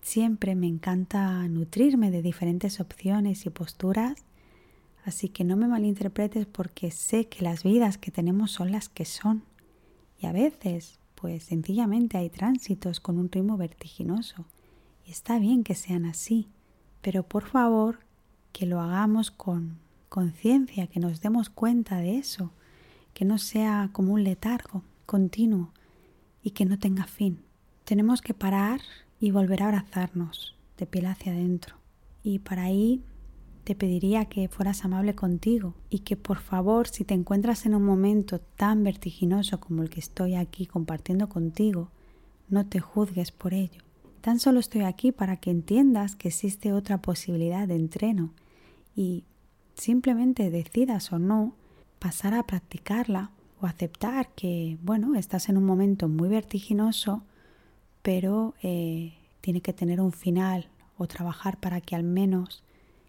siempre 0.01 0.55
me 0.55 0.67
encanta 0.67 1.47
nutrirme 1.47 2.11
de 2.11 2.21
diferentes 2.21 2.79
opciones 2.79 3.45
y 3.45 3.49
posturas 3.49 4.27
Así 5.07 5.29
que 5.29 5.45
no 5.45 5.55
me 5.55 5.69
malinterpretes 5.69 6.47
porque 6.47 6.91
sé 6.91 7.29
que 7.29 7.41
las 7.41 7.63
vidas 7.63 7.97
que 7.97 8.11
tenemos 8.11 8.51
son 8.51 8.73
las 8.73 8.89
que 8.89 9.05
son. 9.05 9.41
Y 10.19 10.25
a 10.25 10.33
veces, 10.33 10.99
pues 11.15 11.43
sencillamente 11.43 12.17
hay 12.17 12.29
tránsitos 12.29 12.99
con 12.99 13.17
un 13.17 13.31
ritmo 13.31 13.55
vertiginoso. 13.55 14.43
Y 15.05 15.11
está 15.11 15.39
bien 15.39 15.63
que 15.63 15.75
sean 15.75 16.03
así. 16.03 16.49
Pero 17.01 17.23
por 17.23 17.45
favor, 17.45 17.99
que 18.51 18.65
lo 18.65 18.81
hagamos 18.81 19.31
con 19.31 19.77
conciencia, 20.09 20.87
que 20.87 20.99
nos 20.99 21.21
demos 21.21 21.49
cuenta 21.49 21.97
de 21.97 22.17
eso. 22.17 22.51
Que 23.13 23.25
no 23.25 23.37
sea 23.37 23.89
como 23.93 24.13
un 24.13 24.23
letargo 24.23 24.83
continuo 25.05 25.71
y 26.43 26.51
que 26.51 26.65
no 26.65 26.77
tenga 26.77 27.05
fin. 27.05 27.41
Tenemos 27.83 28.21
que 28.21 28.33
parar 28.33 28.81
y 29.19 29.31
volver 29.31 29.63
a 29.63 29.67
abrazarnos 29.67 30.55
de 30.77 30.85
piel 30.85 31.07
hacia 31.07 31.31
adentro. 31.31 31.75
Y 32.23 32.39
para 32.39 32.63
ahí 32.63 33.01
te 33.63 33.75
pediría 33.75 34.25
que 34.25 34.47
fueras 34.47 34.85
amable 34.85 35.13
contigo 35.13 35.73
y 35.89 35.99
que 35.99 36.15
por 36.15 36.39
favor 36.39 36.87
si 36.87 37.03
te 37.03 37.13
encuentras 37.13 37.65
en 37.65 37.75
un 37.75 37.83
momento 37.83 38.39
tan 38.39 38.83
vertiginoso 38.83 39.59
como 39.59 39.83
el 39.83 39.89
que 39.89 39.99
estoy 39.99 40.35
aquí 40.35 40.65
compartiendo 40.65 41.27
contigo, 41.27 41.91
no 42.47 42.65
te 42.65 42.79
juzgues 42.79 43.31
por 43.31 43.53
ello. 43.53 43.81
Tan 44.21 44.39
solo 44.39 44.59
estoy 44.59 44.81
aquí 44.81 45.11
para 45.11 45.37
que 45.37 45.51
entiendas 45.51 46.15
que 46.15 46.29
existe 46.29 46.71
otra 46.71 47.01
posibilidad 47.01 47.67
de 47.67 47.75
entreno 47.75 48.33
y 48.95 49.25
simplemente 49.77 50.49
decidas 50.49 51.11
o 51.11 51.19
no 51.19 51.55
pasar 51.99 52.33
a 52.33 52.43
practicarla 52.43 53.31
o 53.61 53.65
aceptar 53.65 54.29
que, 54.35 54.77
bueno, 54.81 55.15
estás 55.15 55.49
en 55.49 55.57
un 55.57 55.65
momento 55.65 56.09
muy 56.09 56.29
vertiginoso, 56.29 57.23
pero 58.01 58.53
eh, 58.61 59.13
tiene 59.41 59.61
que 59.61 59.73
tener 59.73 60.01
un 60.01 60.11
final 60.11 60.69
o 60.97 61.07
trabajar 61.07 61.59
para 61.59 61.81
que 61.81 61.95
al 61.95 62.03
menos 62.03 62.63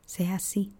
sea 0.07 0.37
así. 0.37 0.73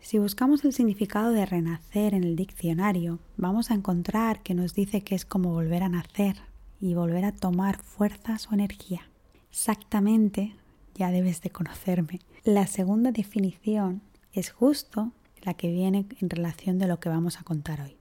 Si 0.00 0.18
buscamos 0.18 0.64
el 0.64 0.72
significado 0.72 1.32
de 1.32 1.44
renacer 1.44 2.14
en 2.14 2.24
el 2.24 2.36
diccionario, 2.36 3.18
vamos 3.36 3.70
a 3.70 3.74
encontrar 3.74 4.42
que 4.42 4.54
nos 4.54 4.72
dice 4.72 5.02
que 5.02 5.14
es 5.14 5.26
como 5.26 5.52
volver 5.52 5.82
a 5.82 5.90
nacer 5.90 6.36
y 6.80 6.94
volver 6.94 7.26
a 7.26 7.32
tomar 7.32 7.82
fuerzas 7.82 8.48
o 8.50 8.54
energía. 8.54 9.10
Exactamente, 9.50 10.56
ya 10.94 11.10
debes 11.10 11.42
de 11.42 11.50
conocerme. 11.50 12.20
La 12.44 12.66
segunda 12.66 13.12
definición 13.12 14.00
es 14.32 14.50
justo 14.50 15.12
la 15.42 15.54
que 15.54 15.70
viene 15.70 16.06
en 16.20 16.30
relación 16.30 16.78
de 16.78 16.88
lo 16.88 17.00
que 17.00 17.08
vamos 17.08 17.38
a 17.38 17.44
contar 17.44 17.80
hoy. 17.80 17.96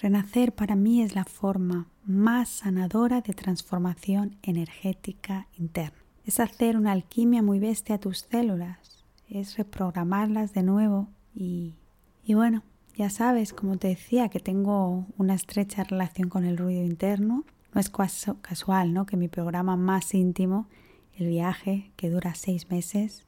Renacer 0.00 0.54
para 0.54 0.76
mí 0.76 1.02
es 1.02 1.14
la 1.14 1.24
forma 1.24 1.88
más 2.04 2.48
sanadora 2.48 3.20
de 3.20 3.32
transformación 3.32 4.36
energética 4.42 5.48
interna. 5.58 5.98
Es 6.24 6.40
hacer 6.40 6.76
una 6.76 6.92
alquimia 6.92 7.42
muy 7.42 7.58
bestia 7.58 7.96
a 7.96 8.00
tus 8.00 8.20
células 8.30 8.94
es 9.28 9.56
reprogramarlas 9.56 10.52
de 10.52 10.62
nuevo 10.62 11.08
y, 11.34 11.74
y 12.24 12.34
bueno, 12.34 12.62
ya 12.96 13.10
sabes, 13.10 13.52
como 13.52 13.76
te 13.76 13.88
decía, 13.88 14.28
que 14.28 14.40
tengo 14.40 15.06
una 15.16 15.34
estrecha 15.34 15.84
relación 15.84 16.28
con 16.28 16.44
el 16.44 16.56
ruido 16.56 16.84
interno. 16.84 17.44
No 17.72 17.80
es 17.80 17.90
casual, 17.90 18.92
¿no? 18.92 19.04
Que 19.04 19.16
mi 19.16 19.26
programa 19.26 19.76
más 19.76 20.14
íntimo, 20.14 20.68
el 21.16 21.26
viaje, 21.26 21.90
que 21.96 22.08
dura 22.08 22.36
seis 22.36 22.70
meses, 22.70 23.26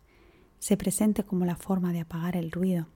se 0.60 0.76
presente 0.76 1.24
como 1.24 1.44
la 1.44 1.56
forma 1.56 1.92
de 1.92 2.00
apagar 2.00 2.36
el 2.36 2.52
ruido 2.52 2.86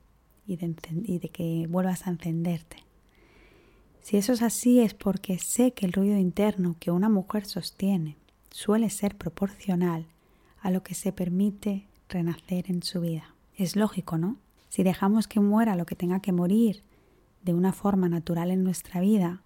y 0.50 1.18
de, 1.18 1.28
que 1.28 1.66
vuelvas 1.68 2.06
a 2.06 2.10
encenderte. 2.10 2.84
Si 4.00 4.16
eso 4.16 4.32
es 4.32 4.42
así 4.42 4.80
es 4.80 4.94
porque 4.94 5.38
sé 5.38 5.72
que 5.72 5.86
el 5.86 5.92
ruido 5.92 6.16
interno 6.16 6.76
que 6.80 6.90
una 6.90 7.08
mujer 7.08 7.44
sostiene 7.46 8.16
suele 8.50 8.90
ser 8.90 9.16
proporcional 9.16 10.06
a 10.60 10.70
lo 10.70 10.82
que 10.82 10.94
se 10.94 11.12
permite 11.12 11.86
renacer 12.08 12.70
en 12.70 12.82
su 12.82 13.00
vida. 13.00 13.34
Es 13.54 13.76
lógico, 13.76 14.18
¿no? 14.18 14.38
Si 14.68 14.82
dejamos 14.82 15.28
que 15.28 15.40
muera 15.40 15.76
lo 15.76 15.86
que 15.86 15.94
tenga 15.94 16.20
que 16.20 16.32
morir 16.32 16.82
de 17.42 17.54
una 17.54 17.72
forma 17.72 18.08
natural 18.08 18.50
en 18.50 18.64
nuestra 18.64 19.00
vida 19.00 19.42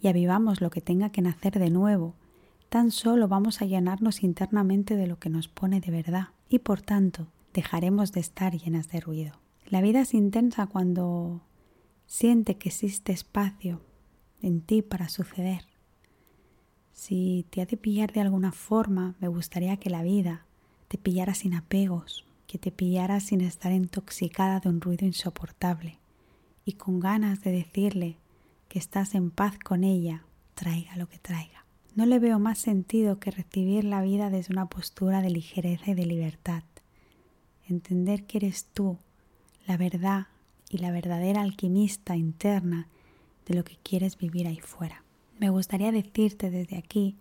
y 0.00 0.08
avivamos 0.08 0.60
lo 0.60 0.70
que 0.70 0.80
tenga 0.80 1.10
que 1.10 1.22
nacer 1.22 1.58
de 1.58 1.70
nuevo, 1.70 2.14
tan 2.68 2.90
solo 2.90 3.28
vamos 3.28 3.60
a 3.60 3.66
llenarnos 3.66 4.22
internamente 4.22 4.96
de 4.96 5.06
lo 5.06 5.18
que 5.18 5.28
nos 5.28 5.48
pone 5.48 5.80
de 5.80 5.90
verdad 5.90 6.28
y 6.48 6.60
por 6.60 6.80
tanto 6.80 7.26
dejaremos 7.52 8.12
de 8.12 8.20
estar 8.20 8.56
llenas 8.56 8.88
de 8.88 9.00
ruido. 9.00 9.32
La 9.70 9.80
vida 9.80 10.00
es 10.00 10.14
intensa 10.14 10.66
cuando 10.66 11.42
siente 12.04 12.56
que 12.56 12.70
existe 12.70 13.12
espacio 13.12 13.80
en 14.42 14.62
ti 14.62 14.82
para 14.82 15.08
suceder. 15.08 15.64
Si 16.92 17.46
te 17.50 17.62
ha 17.62 17.66
de 17.66 17.76
pillar 17.76 18.12
de 18.12 18.20
alguna 18.20 18.50
forma, 18.50 19.14
me 19.20 19.28
gustaría 19.28 19.76
que 19.76 19.88
la 19.88 20.02
vida 20.02 20.44
te 20.88 20.98
pillara 20.98 21.34
sin 21.34 21.54
apegos, 21.54 22.24
que 22.48 22.58
te 22.58 22.72
pillara 22.72 23.20
sin 23.20 23.42
estar 23.42 23.70
intoxicada 23.70 24.58
de 24.58 24.70
un 24.70 24.80
ruido 24.80 25.06
insoportable 25.06 26.00
y 26.64 26.72
con 26.72 26.98
ganas 26.98 27.40
de 27.42 27.52
decirle 27.52 28.16
que 28.68 28.80
estás 28.80 29.14
en 29.14 29.30
paz 29.30 29.56
con 29.56 29.84
ella, 29.84 30.24
traiga 30.54 30.96
lo 30.96 31.08
que 31.08 31.20
traiga. 31.20 31.64
No 31.94 32.06
le 32.06 32.18
veo 32.18 32.40
más 32.40 32.58
sentido 32.58 33.20
que 33.20 33.30
recibir 33.30 33.84
la 33.84 34.02
vida 34.02 34.30
desde 34.30 34.52
una 34.52 34.68
postura 34.68 35.22
de 35.22 35.30
ligereza 35.30 35.92
y 35.92 35.94
de 35.94 36.06
libertad. 36.06 36.64
Entender 37.68 38.26
que 38.26 38.38
eres 38.38 38.64
tú, 38.64 38.98
la 39.70 39.76
verdad 39.76 40.26
y 40.68 40.78
la 40.78 40.90
verdadera 40.90 41.42
alquimista 41.42 42.16
interna 42.16 42.88
de 43.46 43.54
lo 43.54 43.62
que 43.62 43.76
quieres 43.76 44.18
vivir 44.18 44.48
ahí 44.48 44.58
fuera. 44.58 45.04
Me 45.38 45.48
gustaría 45.48 45.92
decirte 45.92 46.50
desde 46.50 46.76
aquí 46.76 47.14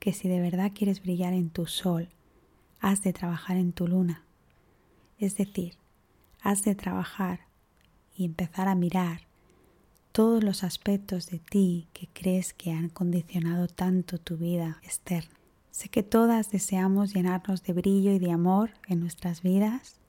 que 0.00 0.12
si 0.12 0.26
de 0.28 0.40
verdad 0.40 0.72
quieres 0.74 1.00
brillar 1.00 1.34
en 1.34 1.50
tu 1.50 1.66
sol, 1.66 2.08
has 2.80 3.04
de 3.04 3.12
trabajar 3.12 3.58
en 3.58 3.70
tu 3.70 3.86
luna. 3.86 4.24
Es 5.20 5.36
decir, 5.36 5.76
has 6.40 6.64
de 6.64 6.74
trabajar 6.74 7.42
y 8.16 8.24
empezar 8.24 8.66
a 8.66 8.74
mirar 8.74 9.20
todos 10.10 10.42
los 10.42 10.64
aspectos 10.64 11.30
de 11.30 11.38
ti 11.38 11.86
que 11.92 12.08
crees 12.12 12.54
que 12.54 12.72
han 12.72 12.88
condicionado 12.88 13.68
tanto 13.68 14.18
tu 14.18 14.36
vida 14.36 14.80
externa. 14.82 15.38
Sé 15.70 15.90
que 15.90 16.02
todas 16.02 16.50
deseamos 16.50 17.14
llenarnos 17.14 17.62
de 17.62 17.72
brillo 17.72 18.10
y 18.10 18.18
de 18.18 18.32
amor 18.32 18.70
en 18.88 18.98
nuestras 18.98 19.42
vidas 19.42 20.00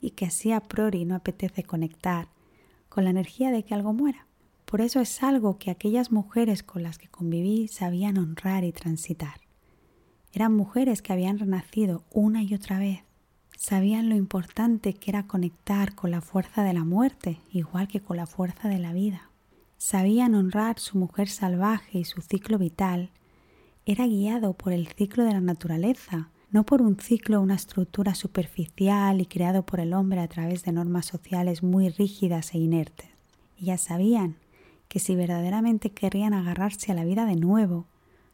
y 0.00 0.12
que 0.12 0.26
así 0.26 0.52
a 0.52 0.60
priori 0.60 1.04
no 1.04 1.14
apetece 1.14 1.62
conectar 1.62 2.28
con 2.88 3.04
la 3.04 3.10
energía 3.10 3.50
de 3.50 3.62
que 3.62 3.74
algo 3.74 3.92
muera. 3.92 4.26
Por 4.64 4.80
eso 4.80 5.00
es 5.00 5.22
algo 5.22 5.58
que 5.58 5.70
aquellas 5.70 6.12
mujeres 6.12 6.62
con 6.62 6.82
las 6.82 6.98
que 6.98 7.08
conviví 7.08 7.68
sabían 7.68 8.18
honrar 8.18 8.64
y 8.64 8.72
transitar. 8.72 9.40
Eran 10.32 10.54
mujeres 10.54 11.02
que 11.02 11.12
habían 11.12 11.38
renacido 11.38 12.04
una 12.10 12.42
y 12.42 12.54
otra 12.54 12.78
vez. 12.78 13.00
Sabían 13.56 14.08
lo 14.08 14.14
importante 14.14 14.94
que 14.94 15.10
era 15.10 15.26
conectar 15.26 15.94
con 15.94 16.12
la 16.12 16.20
fuerza 16.20 16.62
de 16.62 16.72
la 16.72 16.84
muerte, 16.84 17.40
igual 17.52 17.88
que 17.88 18.00
con 18.00 18.16
la 18.16 18.26
fuerza 18.26 18.68
de 18.68 18.78
la 18.78 18.92
vida. 18.92 19.30
sabían 19.76 20.34
honrar 20.34 20.78
su 20.78 20.98
mujer 20.98 21.28
salvaje 21.28 22.00
y 22.00 22.04
su 22.04 22.20
ciclo 22.20 22.58
vital, 22.58 23.10
era 23.86 24.06
guiado 24.06 24.52
por 24.52 24.72
el 24.72 24.86
ciclo 24.88 25.24
de 25.24 25.32
la 25.32 25.40
naturaleza, 25.40 26.28
no 26.50 26.64
por 26.64 26.82
un 26.82 26.98
ciclo, 26.98 27.40
una 27.40 27.54
estructura 27.54 28.14
superficial 28.14 29.20
y 29.20 29.26
creado 29.26 29.64
por 29.64 29.80
el 29.80 29.94
hombre 29.94 30.20
a 30.20 30.28
través 30.28 30.64
de 30.64 30.72
normas 30.72 31.06
sociales 31.06 31.62
muy 31.62 31.88
rígidas 31.88 32.54
e 32.54 32.58
inertes. 32.58 33.08
Ellas 33.58 33.82
sabían 33.82 34.36
que 34.88 34.98
si 34.98 35.14
verdaderamente 35.14 35.90
querrían 35.90 36.34
agarrarse 36.34 36.90
a 36.90 36.94
la 36.94 37.04
vida 37.04 37.24
de 37.26 37.36
nuevo, 37.36 37.86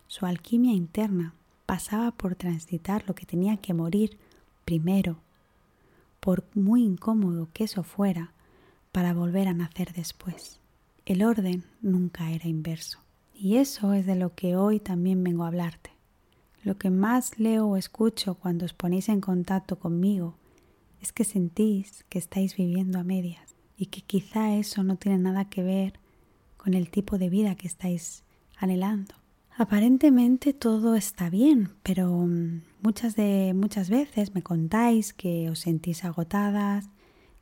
su 0.06 0.24
alquimia 0.24 0.72
interna 0.72 1.34
pasaba 1.66 2.12
por 2.12 2.36
transitar 2.36 3.04
lo 3.06 3.14
que 3.14 3.26
tenía 3.26 3.58
que 3.58 3.74
morir 3.74 4.18
primero, 4.64 5.18
por 6.20 6.44
muy 6.54 6.84
incómodo 6.84 7.48
que 7.52 7.64
eso 7.64 7.82
fuera, 7.82 8.32
para 8.92 9.12
volver 9.12 9.48
a 9.48 9.52
nacer 9.52 9.92
después. 9.92 10.58
El 11.04 11.22
orden 11.22 11.64
nunca 11.82 12.30
era 12.32 12.48
inverso. 12.48 13.00
Y 13.34 13.56
eso 13.56 13.92
es 13.92 14.06
de 14.06 14.16
lo 14.16 14.34
que 14.34 14.56
hoy 14.56 14.80
también 14.80 15.22
vengo 15.22 15.44
a 15.44 15.48
hablarte. 15.48 15.90
Lo 16.66 16.78
que 16.78 16.90
más 16.90 17.38
leo 17.38 17.68
o 17.68 17.76
escucho 17.76 18.34
cuando 18.34 18.64
os 18.64 18.72
ponéis 18.72 19.08
en 19.08 19.20
contacto 19.20 19.78
conmigo 19.78 20.34
es 21.00 21.12
que 21.12 21.22
sentís 21.22 22.04
que 22.08 22.18
estáis 22.18 22.56
viviendo 22.56 22.98
a 22.98 23.04
medias 23.04 23.54
y 23.76 23.86
que 23.86 24.00
quizá 24.00 24.52
eso 24.56 24.82
no 24.82 24.96
tiene 24.96 25.18
nada 25.18 25.44
que 25.44 25.62
ver 25.62 26.00
con 26.56 26.74
el 26.74 26.90
tipo 26.90 27.18
de 27.18 27.28
vida 27.28 27.54
que 27.54 27.68
estáis 27.68 28.24
anhelando. 28.58 29.14
Aparentemente 29.56 30.54
todo 30.54 30.96
está 30.96 31.30
bien, 31.30 31.70
pero 31.84 32.10
mm, 32.10 32.62
muchas 32.82 33.14
de 33.14 33.54
muchas 33.54 33.88
veces 33.88 34.34
me 34.34 34.42
contáis 34.42 35.12
que 35.12 35.48
os 35.48 35.60
sentís 35.60 36.04
agotadas, 36.04 36.90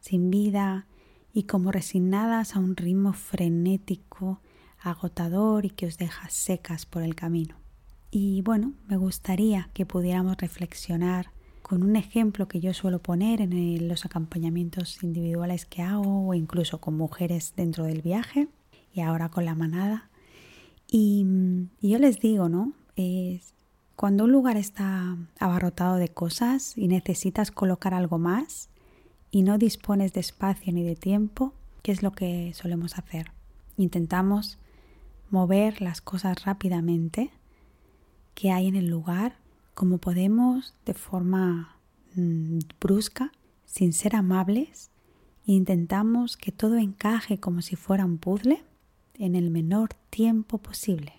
sin 0.00 0.28
vida 0.28 0.86
y 1.32 1.44
como 1.44 1.72
resignadas 1.72 2.56
a 2.56 2.58
un 2.58 2.76
ritmo 2.76 3.14
frenético, 3.14 4.42
agotador 4.80 5.64
y 5.64 5.70
que 5.70 5.86
os 5.86 5.96
deja 5.96 6.28
secas 6.28 6.84
por 6.84 7.02
el 7.02 7.14
camino. 7.14 7.63
Y 8.16 8.42
bueno, 8.42 8.74
me 8.86 8.96
gustaría 8.96 9.70
que 9.74 9.86
pudiéramos 9.86 10.36
reflexionar 10.36 11.32
con 11.62 11.82
un 11.82 11.96
ejemplo 11.96 12.46
que 12.46 12.60
yo 12.60 12.72
suelo 12.72 13.00
poner 13.00 13.40
en 13.40 13.88
los 13.88 14.04
acompañamientos 14.04 15.02
individuales 15.02 15.66
que 15.66 15.82
hago 15.82 16.28
o 16.28 16.32
incluso 16.32 16.80
con 16.80 16.96
mujeres 16.96 17.54
dentro 17.56 17.82
del 17.82 18.02
viaje 18.02 18.46
y 18.92 19.00
ahora 19.00 19.30
con 19.30 19.44
la 19.44 19.56
manada. 19.56 20.10
Y, 20.86 21.26
yo 21.80 21.98
les 21.98 22.20
digo, 22.20 22.48
¿no? 22.48 22.72
cuando 23.96 24.22
un 24.22 24.30
lugar 24.30 24.56
está 24.58 25.16
abarrotado 25.40 25.96
de 25.96 26.06
cosas 26.06 26.78
y 26.78 26.86
necesitas 26.86 27.50
colocar 27.50 27.94
algo 27.94 28.20
más 28.20 28.68
y 29.32 29.42
no 29.42 29.58
dispones 29.58 30.12
de 30.12 30.20
espacio 30.20 30.72
ni 30.72 30.84
de 30.84 30.94
tiempo, 30.94 31.52
¿qué 31.82 31.90
es 31.90 32.04
lo 32.04 32.12
que 32.12 32.52
solemos 32.54 32.96
hacer? 32.96 33.32
Intentamos 33.76 34.60
mover 35.30 35.82
las 35.82 36.00
cosas 36.00 36.44
rápidamente 36.44 37.32
que 38.34 38.50
hay 38.50 38.66
en 38.66 38.76
el 38.76 38.88
lugar, 38.88 39.36
como 39.74 39.98
podemos, 39.98 40.74
de 40.84 40.94
forma 40.94 41.76
mm, 42.14 42.58
brusca, 42.80 43.32
sin 43.64 43.92
ser 43.92 44.16
amables, 44.16 44.90
intentamos 45.46 46.36
que 46.36 46.52
todo 46.52 46.76
encaje 46.76 47.38
como 47.38 47.62
si 47.62 47.76
fuera 47.76 48.04
un 48.04 48.18
puzzle 48.18 48.62
en 49.14 49.34
el 49.34 49.50
menor 49.50 49.94
tiempo 50.10 50.58
posible, 50.58 51.12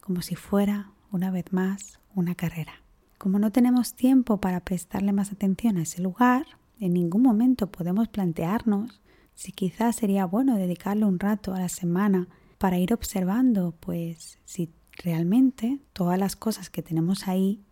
como 0.00 0.22
si 0.22 0.36
fuera, 0.36 0.92
una 1.10 1.30
vez 1.30 1.52
más, 1.52 2.00
una 2.14 2.34
carrera. 2.34 2.72
Como 3.18 3.38
no 3.38 3.52
tenemos 3.52 3.94
tiempo 3.94 4.40
para 4.40 4.60
prestarle 4.60 5.12
más 5.12 5.32
atención 5.32 5.76
a 5.76 5.82
ese 5.82 6.00
lugar, 6.00 6.46
en 6.78 6.94
ningún 6.94 7.22
momento 7.22 7.70
podemos 7.70 8.08
plantearnos 8.08 9.00
si 9.34 9.52
quizás 9.52 9.96
sería 9.96 10.24
bueno 10.24 10.56
dedicarle 10.56 11.04
un 11.04 11.18
rato 11.18 11.54
a 11.54 11.60
la 11.60 11.68
semana 11.68 12.28
para 12.58 12.78
ir 12.78 12.92
observando, 12.92 13.74
pues, 13.80 14.38
si 14.44 14.70
realmente 15.02 15.80
todas 15.92 16.18
las 16.18 16.36
cosas 16.36 16.70
que 16.70 16.82
tenemos 16.82 17.28
ahí 17.28 17.62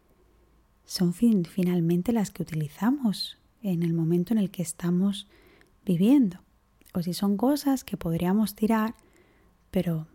son 0.84 1.12
finalmente 1.12 2.12
las 2.12 2.30
que 2.30 2.42
utilizamos 2.42 3.38
en 3.62 3.82
el 3.82 3.92
momento 3.92 4.32
en 4.32 4.38
el 4.38 4.50
que 4.50 4.62
estamos 4.62 5.28
viviendo. 5.84 6.40
O 6.94 7.02
si 7.02 7.12
son 7.12 7.36
cosas 7.36 7.84
que 7.84 7.96
podríamos 7.96 8.54
tirar, 8.54 8.94
pero 9.70 10.06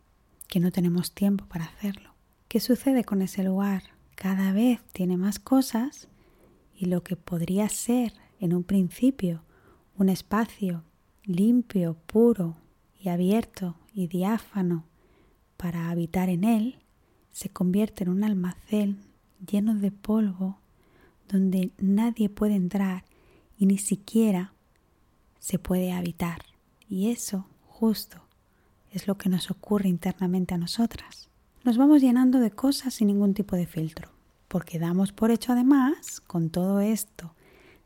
que 0.48 0.60
no 0.60 0.72
tenemos 0.72 1.14
tiempo 1.14 1.46
para 1.46 1.66
hacerlo. 1.66 2.14
¿Qué 2.48 2.60
sucede 2.60 3.04
con 3.04 3.22
ese 3.22 3.44
lugar? 3.44 3.84
Cada 4.16 4.52
vez 4.52 4.82
tiene 4.92 5.18
más 5.18 5.40
cosas 5.40 6.08
y 6.76 6.86
lo 6.86 7.04
que 7.04 7.16
podría 7.16 7.70
ser 7.70 8.14
en 8.40 8.54
un 8.54 8.64
principio 8.64 9.44
un 9.98 10.10
espacio 10.10 10.84
limpio, 11.24 11.96
puro 12.08 12.58
y 13.00 13.10
abierto 13.10 13.76
y 13.94 14.08
diáfano 14.08 14.86
para 15.58 15.90
habitar 15.90 16.30
en 16.30 16.44
él, 16.44 16.83
se 17.34 17.50
convierte 17.50 18.06
en 18.06 18.12
un 18.12 18.24
almacén 18.24 19.00
lleno 19.46 19.76
de 19.76 19.92
polvo 19.92 20.60
donde 21.28 21.72
nadie 21.78 22.30
puede 22.30 22.56
entrar 22.56 23.04
y 23.58 23.66
ni 23.66 23.78
siquiera 23.78 24.54
se 25.40 25.60
puede 25.60 25.92
habitar. 25.92 26.44
Y 26.88 27.10
eso 27.10 27.46
justo 27.68 28.22
es 28.92 29.08
lo 29.08 29.18
que 29.18 29.30
nos 29.30 29.52
ocurre 29.52 29.90
internamente 29.90 30.54
a 30.54 30.58
nosotras. 30.58 31.28
Nos 31.64 31.78
vamos 31.78 32.02
llenando 32.02 32.40
de 32.40 32.52
cosas 32.52 32.94
sin 32.94 33.08
ningún 33.08 33.34
tipo 33.34 33.56
de 33.56 33.66
filtro, 33.66 34.10
porque 34.48 34.80
damos 34.80 35.12
por 35.12 35.32
hecho 35.32 35.54
además, 35.54 36.22
con 36.22 36.50
todo 36.50 36.82
esto 36.82 37.34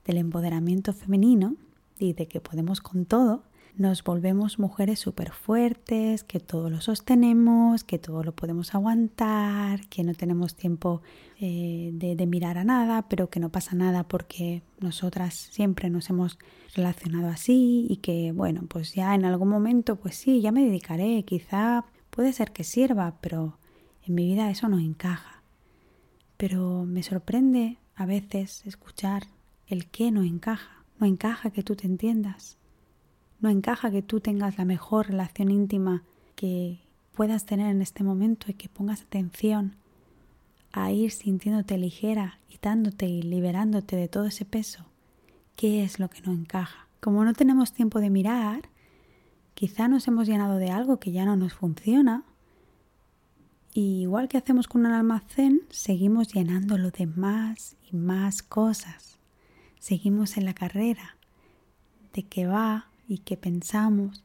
del 0.05 0.17
empoderamiento 0.17 0.93
femenino 0.93 1.55
y 1.97 2.13
de 2.13 2.27
que 2.27 2.41
podemos 2.41 2.81
con 2.81 3.05
todo, 3.05 3.43
nos 3.77 4.03
volvemos 4.03 4.57
mujeres 4.57 4.99
súper 4.99 5.31
fuertes, 5.31 6.23
que 6.23 6.39
todo 6.39 6.69
lo 6.69 6.81
sostenemos, 6.81 7.83
que 7.83 7.99
todo 7.99 8.23
lo 8.23 8.35
podemos 8.35 8.73
aguantar, 8.73 9.87
que 9.87 10.03
no 10.03 10.15
tenemos 10.15 10.55
tiempo 10.55 11.03
eh, 11.39 11.91
de, 11.93 12.15
de, 12.15 12.25
mirar 12.25 12.57
a 12.57 12.63
nada, 12.63 13.07
pero 13.07 13.29
que 13.29 13.39
no 13.39 13.49
pasa 13.49 13.75
nada 13.75 14.03
porque 14.03 14.63
nosotras 14.79 15.35
siempre 15.35 15.91
nos 15.91 16.09
hemos 16.09 16.39
relacionado 16.75 17.27
así 17.27 17.85
y 17.87 17.97
que, 17.97 18.31
bueno, 18.31 18.63
pues 18.67 18.93
ya 18.95 19.13
en 19.13 19.25
algún 19.25 19.49
momento, 19.49 19.95
pues 19.95 20.15
sí, 20.15 20.41
ya 20.41 20.51
me 20.51 20.65
dedicaré, 20.65 21.23
quizá 21.23 21.85
puede 22.09 22.33
ser 22.33 22.51
que 22.51 22.63
sirva, 22.63 23.17
pero 23.21 23.59
en 24.03 24.15
mi 24.15 24.25
vida 24.25 24.49
eso 24.49 24.67
no 24.69 24.79
encaja. 24.79 25.43
Pero 26.37 26.85
me 26.85 27.03
sorprende 27.03 27.77
a 27.95 28.07
veces 28.07 28.65
escuchar 28.65 29.27
el 29.67 29.87
que 29.87 30.11
no 30.11 30.23
encaja. 30.23 30.83
No 30.99 31.05
encaja 31.05 31.51
que 31.51 31.61
tú 31.61 31.75
te 31.75 31.85
entiendas 31.85 32.57
no 33.39 33.49
encaja 33.49 33.91
que 33.91 34.01
tú 34.01 34.19
tengas 34.19 34.57
la 34.57 34.65
mejor 34.65 35.07
relación 35.07 35.51
íntima 35.51 36.03
que 36.35 36.79
puedas 37.13 37.45
tener 37.45 37.71
en 37.71 37.81
este 37.81 38.03
momento 38.03 38.47
y 38.49 38.53
que 38.53 38.69
pongas 38.69 39.01
atención 39.01 39.75
a 40.71 40.91
ir 40.91 41.11
sintiéndote 41.11 41.77
ligera, 41.77 42.39
quitándote 42.47 43.07
y 43.07 43.21
liberándote 43.21 43.95
de 43.95 44.07
todo 44.07 44.25
ese 44.25 44.45
peso. 44.45 44.85
¿Qué 45.55 45.83
es 45.83 45.99
lo 45.99 46.09
que 46.09 46.21
no 46.21 46.33
encaja? 46.33 46.87
Como 46.99 47.23
no 47.25 47.33
tenemos 47.33 47.73
tiempo 47.73 47.99
de 47.99 48.09
mirar, 48.09 48.69
quizá 49.53 49.87
nos 49.87 50.07
hemos 50.07 50.27
llenado 50.27 50.57
de 50.57 50.69
algo 50.69 50.99
que 50.99 51.11
ya 51.11 51.25
no 51.25 51.35
nos 51.35 51.53
funciona. 51.53 52.23
Y 53.73 54.01
igual 54.01 54.27
que 54.27 54.37
hacemos 54.37 54.67
con 54.67 54.85
un 54.85 54.91
almacén, 54.91 55.61
seguimos 55.69 56.33
llenándolo 56.33 56.91
de 56.91 57.07
más 57.07 57.75
y 57.91 57.95
más 57.95 58.43
cosas. 58.43 59.17
Seguimos 59.79 60.37
en 60.37 60.45
la 60.45 60.53
carrera 60.53 61.17
de 62.13 62.23
que 62.23 62.45
va 62.45 62.86
y 63.07 63.19
que 63.19 63.37
pensamos 63.37 64.23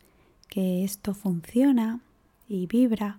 que 0.49 0.85
esto 0.85 1.15
funciona 1.15 2.01
y 2.49 2.67
vibra 2.67 3.19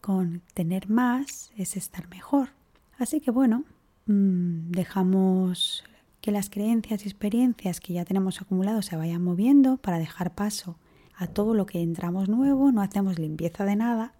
con 0.00 0.42
tener 0.54 0.88
más 0.88 1.52
es 1.56 1.76
estar 1.76 2.08
mejor. 2.08 2.50
Así 2.98 3.20
que 3.20 3.30
bueno, 3.30 3.64
mm, 4.06 4.70
dejamos 4.70 5.84
que 6.20 6.32
las 6.32 6.50
creencias 6.50 7.04
y 7.04 7.08
experiencias 7.08 7.80
que 7.80 7.92
ya 7.92 8.04
tenemos 8.04 8.40
acumulados 8.40 8.86
se 8.86 8.96
vayan 8.96 9.22
moviendo 9.22 9.76
para 9.76 9.98
dejar 9.98 10.34
paso 10.34 10.76
a 11.14 11.26
todo 11.26 11.54
lo 11.54 11.66
que 11.66 11.82
entramos 11.82 12.28
nuevo, 12.28 12.72
no 12.72 12.82
hacemos 12.82 13.18
limpieza 13.18 13.64
de 13.64 13.76
nada 13.76 14.14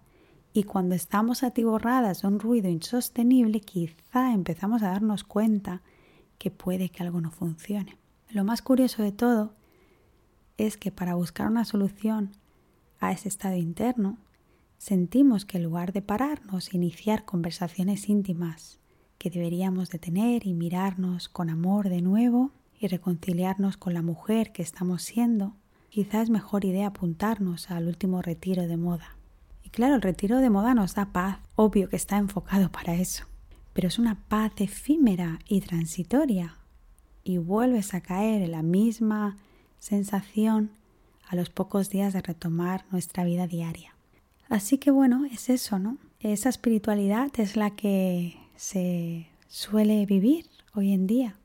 y 0.53 0.63
cuando 0.63 0.95
estamos 0.95 1.43
atiborradas 1.43 2.21
de 2.21 2.27
un 2.27 2.39
ruido 2.39 2.69
insostenible 2.69 3.61
quizá 3.61 4.33
empezamos 4.33 4.81
a 4.81 4.89
darnos 4.89 5.23
cuenta 5.23 5.81
que 6.37 6.51
puede 6.51 6.89
que 6.89 7.03
algo 7.03 7.21
no 7.21 7.31
funcione. 7.31 7.97
Lo 8.29 8.43
más 8.43 8.61
curioso 8.61 9.03
de 9.03 9.11
todo 9.11 9.53
es 10.67 10.77
que 10.77 10.91
para 10.91 11.15
buscar 11.15 11.47
una 11.47 11.65
solución 11.65 12.31
a 12.99 13.11
ese 13.11 13.27
estado 13.27 13.55
interno, 13.55 14.17
sentimos 14.77 15.45
que 15.45 15.57
en 15.57 15.63
lugar 15.63 15.93
de 15.93 16.01
pararnos 16.01 16.73
e 16.73 16.77
iniciar 16.77 17.25
conversaciones 17.25 18.09
íntimas 18.09 18.79
que 19.17 19.29
deberíamos 19.29 19.89
de 19.89 19.99
tener 19.99 20.47
y 20.47 20.53
mirarnos 20.53 21.27
con 21.29 21.49
amor 21.49 21.89
de 21.89 22.01
nuevo 22.01 22.51
y 22.79 22.87
reconciliarnos 22.87 23.77
con 23.77 23.93
la 23.93 24.01
mujer 24.01 24.51
que 24.51 24.61
estamos 24.61 25.03
siendo, 25.03 25.55
quizás 25.89 26.23
es 26.23 26.29
mejor 26.29 26.63
idea 26.63 26.87
apuntarnos 26.87 27.69
al 27.69 27.87
último 27.87 28.21
retiro 28.21 28.67
de 28.67 28.77
moda. 28.77 29.17
Y 29.63 29.69
claro, 29.69 29.95
el 29.95 30.01
retiro 30.01 30.37
de 30.37 30.49
moda 30.49 30.73
nos 30.73 30.95
da 30.95 31.11
paz, 31.11 31.39
obvio 31.55 31.89
que 31.89 31.97
está 31.97 32.17
enfocado 32.17 32.71
para 32.71 32.95
eso, 32.95 33.25
pero 33.73 33.89
es 33.89 33.99
una 33.99 34.15
paz 34.27 34.53
efímera 34.57 35.39
y 35.47 35.61
transitoria 35.61 36.55
y 37.23 37.37
vuelves 37.37 37.93
a 37.93 38.01
caer 38.01 38.41
en 38.41 38.51
la 38.51 38.63
misma 38.63 39.37
sensación 39.79 40.71
a 41.27 41.35
los 41.35 41.49
pocos 41.49 41.89
días 41.89 42.13
de 42.13 42.21
retomar 42.21 42.85
nuestra 42.91 43.23
vida 43.23 43.47
diaria. 43.47 43.93
Así 44.49 44.77
que 44.77 44.91
bueno, 44.91 45.25
es 45.25 45.49
eso, 45.49 45.79
¿no? 45.79 45.97
Esa 46.19 46.49
espiritualidad 46.49 47.31
es 47.37 47.55
la 47.55 47.71
que 47.71 48.37
se 48.55 49.27
suele 49.47 50.05
vivir 50.05 50.47
hoy 50.73 50.91
en 50.91 51.07
día. 51.07 51.35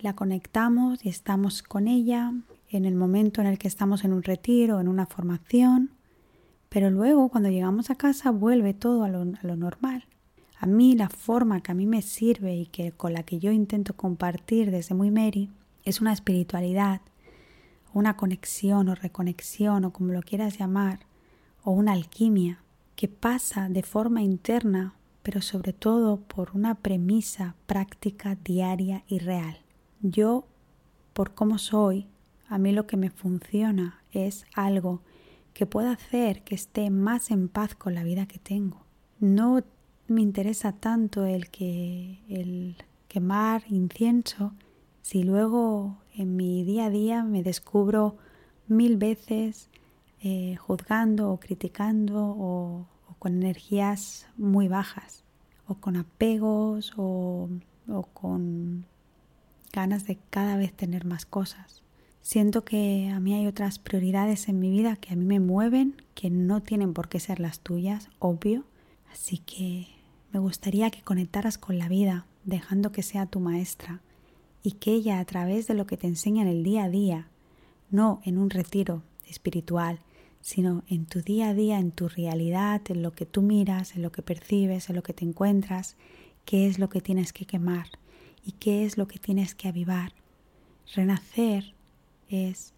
La 0.00 0.14
conectamos 0.14 1.04
y 1.04 1.08
estamos 1.08 1.62
con 1.62 1.88
ella 1.88 2.32
en 2.68 2.84
el 2.84 2.94
momento 2.94 3.40
en 3.40 3.46
el 3.46 3.58
que 3.58 3.68
estamos 3.68 4.04
en 4.04 4.12
un 4.12 4.22
retiro, 4.22 4.80
en 4.80 4.88
una 4.88 5.06
formación, 5.06 5.90
pero 6.68 6.90
luego 6.90 7.28
cuando 7.28 7.48
llegamos 7.48 7.90
a 7.90 7.94
casa 7.94 8.30
vuelve 8.30 8.74
todo 8.74 9.04
a 9.04 9.08
lo, 9.08 9.24
normal. 9.24 10.04
A 10.60 10.66
mí 10.66 10.94
la 10.94 11.08
forma 11.08 11.62
que 11.62 11.72
a 11.72 11.74
mí 11.74 11.86
me 11.86 12.02
sirve 12.02 12.56
y 12.56 12.66
que 12.66 12.92
con 12.92 13.12
la 13.12 13.22
que 13.22 13.38
yo 13.38 13.52
intento 13.52 13.94
compartir 13.94 14.70
desde 14.70 14.94
muy 14.94 15.10
Mary 15.10 15.48
es 15.84 16.00
una 16.00 16.12
espiritualidad, 16.12 17.00
una 17.92 18.16
conexión 18.16 18.88
o 18.88 18.94
reconexión 18.94 19.84
o 19.84 19.92
como 19.92 20.12
lo 20.12 20.22
quieras 20.22 20.58
llamar, 20.58 21.00
o 21.64 21.72
una 21.72 21.92
alquimia 21.92 22.62
que 22.96 23.08
pasa 23.08 23.68
de 23.68 23.82
forma 23.82 24.22
interna, 24.22 24.94
pero 25.22 25.40
sobre 25.40 25.72
todo 25.72 26.20
por 26.20 26.50
una 26.54 26.74
premisa 26.74 27.54
práctica 27.66 28.36
diaria 28.42 29.04
y 29.06 29.18
real. 29.18 29.58
Yo, 30.00 30.46
por 31.12 31.34
cómo 31.34 31.58
soy, 31.58 32.06
a 32.48 32.58
mí 32.58 32.72
lo 32.72 32.86
que 32.86 32.96
me 32.96 33.10
funciona 33.10 34.02
es 34.12 34.46
algo 34.54 35.02
que 35.54 35.66
pueda 35.66 35.92
hacer 35.92 36.42
que 36.42 36.54
esté 36.54 36.90
más 36.90 37.30
en 37.30 37.48
paz 37.48 37.74
con 37.74 37.94
la 37.94 38.04
vida 38.04 38.26
que 38.26 38.38
tengo. 38.38 38.84
No 39.20 39.62
me 40.06 40.22
interesa 40.22 40.72
tanto 40.72 41.26
el 41.26 41.50
que 41.50 42.20
el 42.28 42.76
quemar 43.08 43.64
incienso 43.68 44.54
si 45.08 45.22
luego 45.22 45.96
en 46.14 46.36
mi 46.36 46.64
día 46.64 46.84
a 46.84 46.90
día 46.90 47.24
me 47.24 47.42
descubro 47.42 48.18
mil 48.66 48.98
veces 48.98 49.70
eh, 50.20 50.56
juzgando 50.56 51.32
o 51.32 51.40
criticando 51.40 52.36
o, 52.38 52.86
con 53.18 53.32
energías 53.32 54.26
muy 54.36 54.68
bajas 54.68 55.24
o 55.66 55.76
con 55.76 55.96
apegos 55.96 56.92
o 56.98 57.48
con 58.12 58.84
ganas 59.72 60.06
de 60.06 60.18
cada 60.28 60.58
vez 60.58 60.74
tener 60.74 61.06
más 61.06 61.24
cosas. 61.24 61.82
Siento 62.20 62.66
que 62.66 63.08
a 63.08 63.18
mí 63.18 63.32
hay 63.32 63.46
otras 63.46 63.78
prioridades 63.78 64.46
en 64.50 64.60
mi 64.60 64.70
vida 64.70 64.96
que 64.96 65.14
a 65.14 65.16
mí 65.16 65.24
me 65.24 65.40
mueven, 65.40 66.02
que 66.14 66.28
no 66.28 66.60
tienen 66.60 66.92
por 66.92 67.08
qué 67.08 67.18
ser 67.18 67.40
las 67.40 67.60
tuyas, 67.60 68.10
obvio. 68.18 68.66
Así 69.10 69.38
que 69.38 69.86
me 70.32 70.38
gustaría 70.38 70.90
que 70.90 71.00
conectaras 71.00 71.56
con 71.56 71.78
la 71.78 71.88
vida, 71.88 72.26
dejando 72.44 72.92
que 72.92 73.02
sea 73.02 73.24
tu 73.24 73.40
maestra, 73.40 74.02
y 74.62 74.72
que 74.72 74.92
ella 74.92 75.20
a 75.20 75.24
través 75.24 75.66
de 75.66 75.74
lo 75.74 75.86
que 75.86 75.96
te 75.96 76.06
enseña 76.06 76.42
en 76.42 76.48
el 76.48 76.64
día 76.64 76.84
a 76.84 76.88
día, 76.88 77.28
no 77.90 78.20
en 78.24 78.38
un 78.38 78.50
retiro 78.50 79.02
espiritual, 79.26 80.00
sino 80.40 80.84
en 80.88 81.06
tu 81.06 81.20
día 81.20 81.48
a 81.48 81.54
día, 81.54 81.78
en 81.78 81.90
tu 81.90 82.08
realidad, 82.08 82.80
en 82.88 83.02
lo 83.02 83.12
que 83.12 83.26
tú 83.26 83.42
miras, 83.42 83.96
en 83.96 84.02
lo 84.02 84.12
que 84.12 84.22
percibes, 84.22 84.88
en 84.88 84.96
lo 84.96 85.02
que 85.02 85.12
te 85.12 85.24
encuentras, 85.24 85.96
qué 86.44 86.66
es 86.66 86.78
lo 86.78 86.88
que 86.88 87.00
tienes 87.00 87.32
que 87.32 87.44
quemar 87.44 87.86
y 88.44 88.52
qué 88.52 88.84
es 88.84 88.96
lo 88.96 89.08
que 89.08 89.18
tienes 89.18 89.54
que 89.54 89.68
avivar. 89.68 90.12
Renacer 90.94 91.74
es 92.28 92.72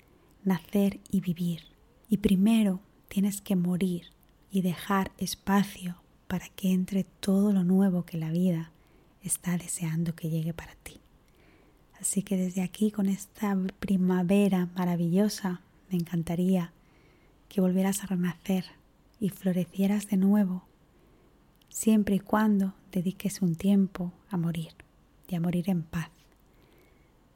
nacer 0.44 1.00
y 1.10 1.20
vivir. 1.20 1.62
Y 2.08 2.18
primero 2.18 2.80
tienes 3.08 3.40
que 3.40 3.56
morir 3.56 4.06
y 4.50 4.62
dejar 4.62 5.12
espacio 5.18 6.02
para 6.26 6.48
que 6.48 6.72
entre 6.72 7.04
todo 7.04 7.52
lo 7.52 7.64
nuevo 7.64 8.04
que 8.04 8.18
la 8.18 8.30
vida 8.30 8.72
está 9.22 9.56
deseando 9.56 10.14
que 10.14 10.30
llegue 10.30 10.54
para 10.54 10.74
ti. 10.76 10.99
Así 12.00 12.22
que 12.22 12.36
desde 12.36 12.62
aquí, 12.62 12.90
con 12.90 13.08
esta 13.08 13.56
primavera 13.78 14.68
maravillosa, 14.74 15.60
me 15.90 15.98
encantaría 15.98 16.72
que 17.48 17.60
volvieras 17.60 18.02
a 18.02 18.06
renacer 18.06 18.64
y 19.20 19.28
florecieras 19.28 20.08
de 20.08 20.16
nuevo, 20.16 20.64
siempre 21.68 22.14
y 22.16 22.20
cuando 22.20 22.74
dediques 22.90 23.42
un 23.42 23.54
tiempo 23.54 24.12
a 24.30 24.38
morir 24.38 24.72
y 25.28 25.34
a 25.34 25.40
morir 25.40 25.68
en 25.68 25.82
paz, 25.82 26.08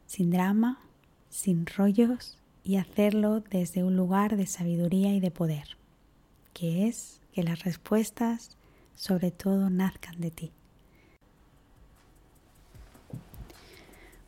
sin 0.06 0.30
drama, 0.30 0.80
sin 1.28 1.66
rollos 1.66 2.38
y 2.62 2.76
hacerlo 2.76 3.40
desde 3.40 3.84
un 3.84 3.96
lugar 3.96 4.36
de 4.36 4.46
sabiduría 4.46 5.12
y 5.12 5.20
de 5.20 5.30
poder, 5.30 5.76
que 6.54 6.88
es 6.88 7.20
que 7.32 7.42
las 7.42 7.64
respuestas 7.64 8.56
sobre 8.94 9.30
todo 9.30 9.68
nazcan 9.68 10.20
de 10.20 10.30
ti. 10.30 10.52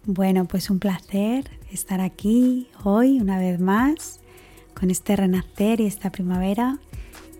Bueno, 0.08 0.44
pues 0.44 0.70
un 0.70 0.78
placer 0.78 1.50
estar 1.72 2.00
aquí 2.00 2.68
hoy 2.84 3.20
una 3.20 3.40
vez 3.40 3.58
más 3.58 4.20
con 4.78 4.92
este 4.92 5.16
renacer 5.16 5.80
y 5.80 5.86
esta 5.86 6.12
primavera. 6.12 6.78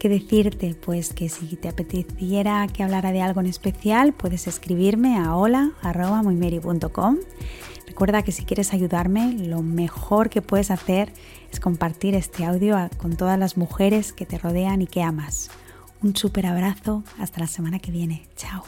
¿Qué 0.01 0.09
decirte? 0.09 0.75
Pues 0.75 1.15
que 1.15 1.29
si 1.29 1.55
te 1.55 1.69
apeteciera 1.69 2.67
que 2.67 2.83
hablara 2.83 3.13
de 3.13 3.23
algo 3.23 3.41
en 3.41 3.47
especial, 3.47 4.15
puedes 4.15 4.49
escribirme 4.49 5.17
a 5.17 5.37
hola.muymeri.com. 5.37 7.19
Recuerda 7.87 8.23
que 8.23 8.33
si 8.33 8.45
quieres 8.45 8.75
ayudarme, 8.75 9.35
lo 9.35 9.63
mejor 9.63 10.29
que 10.29 10.43
puedes 10.43 10.73
hacer 10.73 11.13
es 11.53 11.61
compartir 11.61 12.17
este 12.17 12.45
audio 12.45 12.77
con 12.99 13.17
todas 13.17 13.39
las 13.39 13.57
mujeres 13.57 14.13
que 14.13 14.27
te 14.27 14.39
rodean 14.39 14.83
y 14.83 14.89
que 14.89 15.05
amas. 15.05 15.51
Un 16.03 16.17
súper 16.17 16.47
abrazo. 16.47 17.05
Hasta 17.21 17.41
la 17.41 17.47
semana 17.47 17.79
que 17.79 17.93
viene. 17.93 18.27
Chao. 18.35 18.65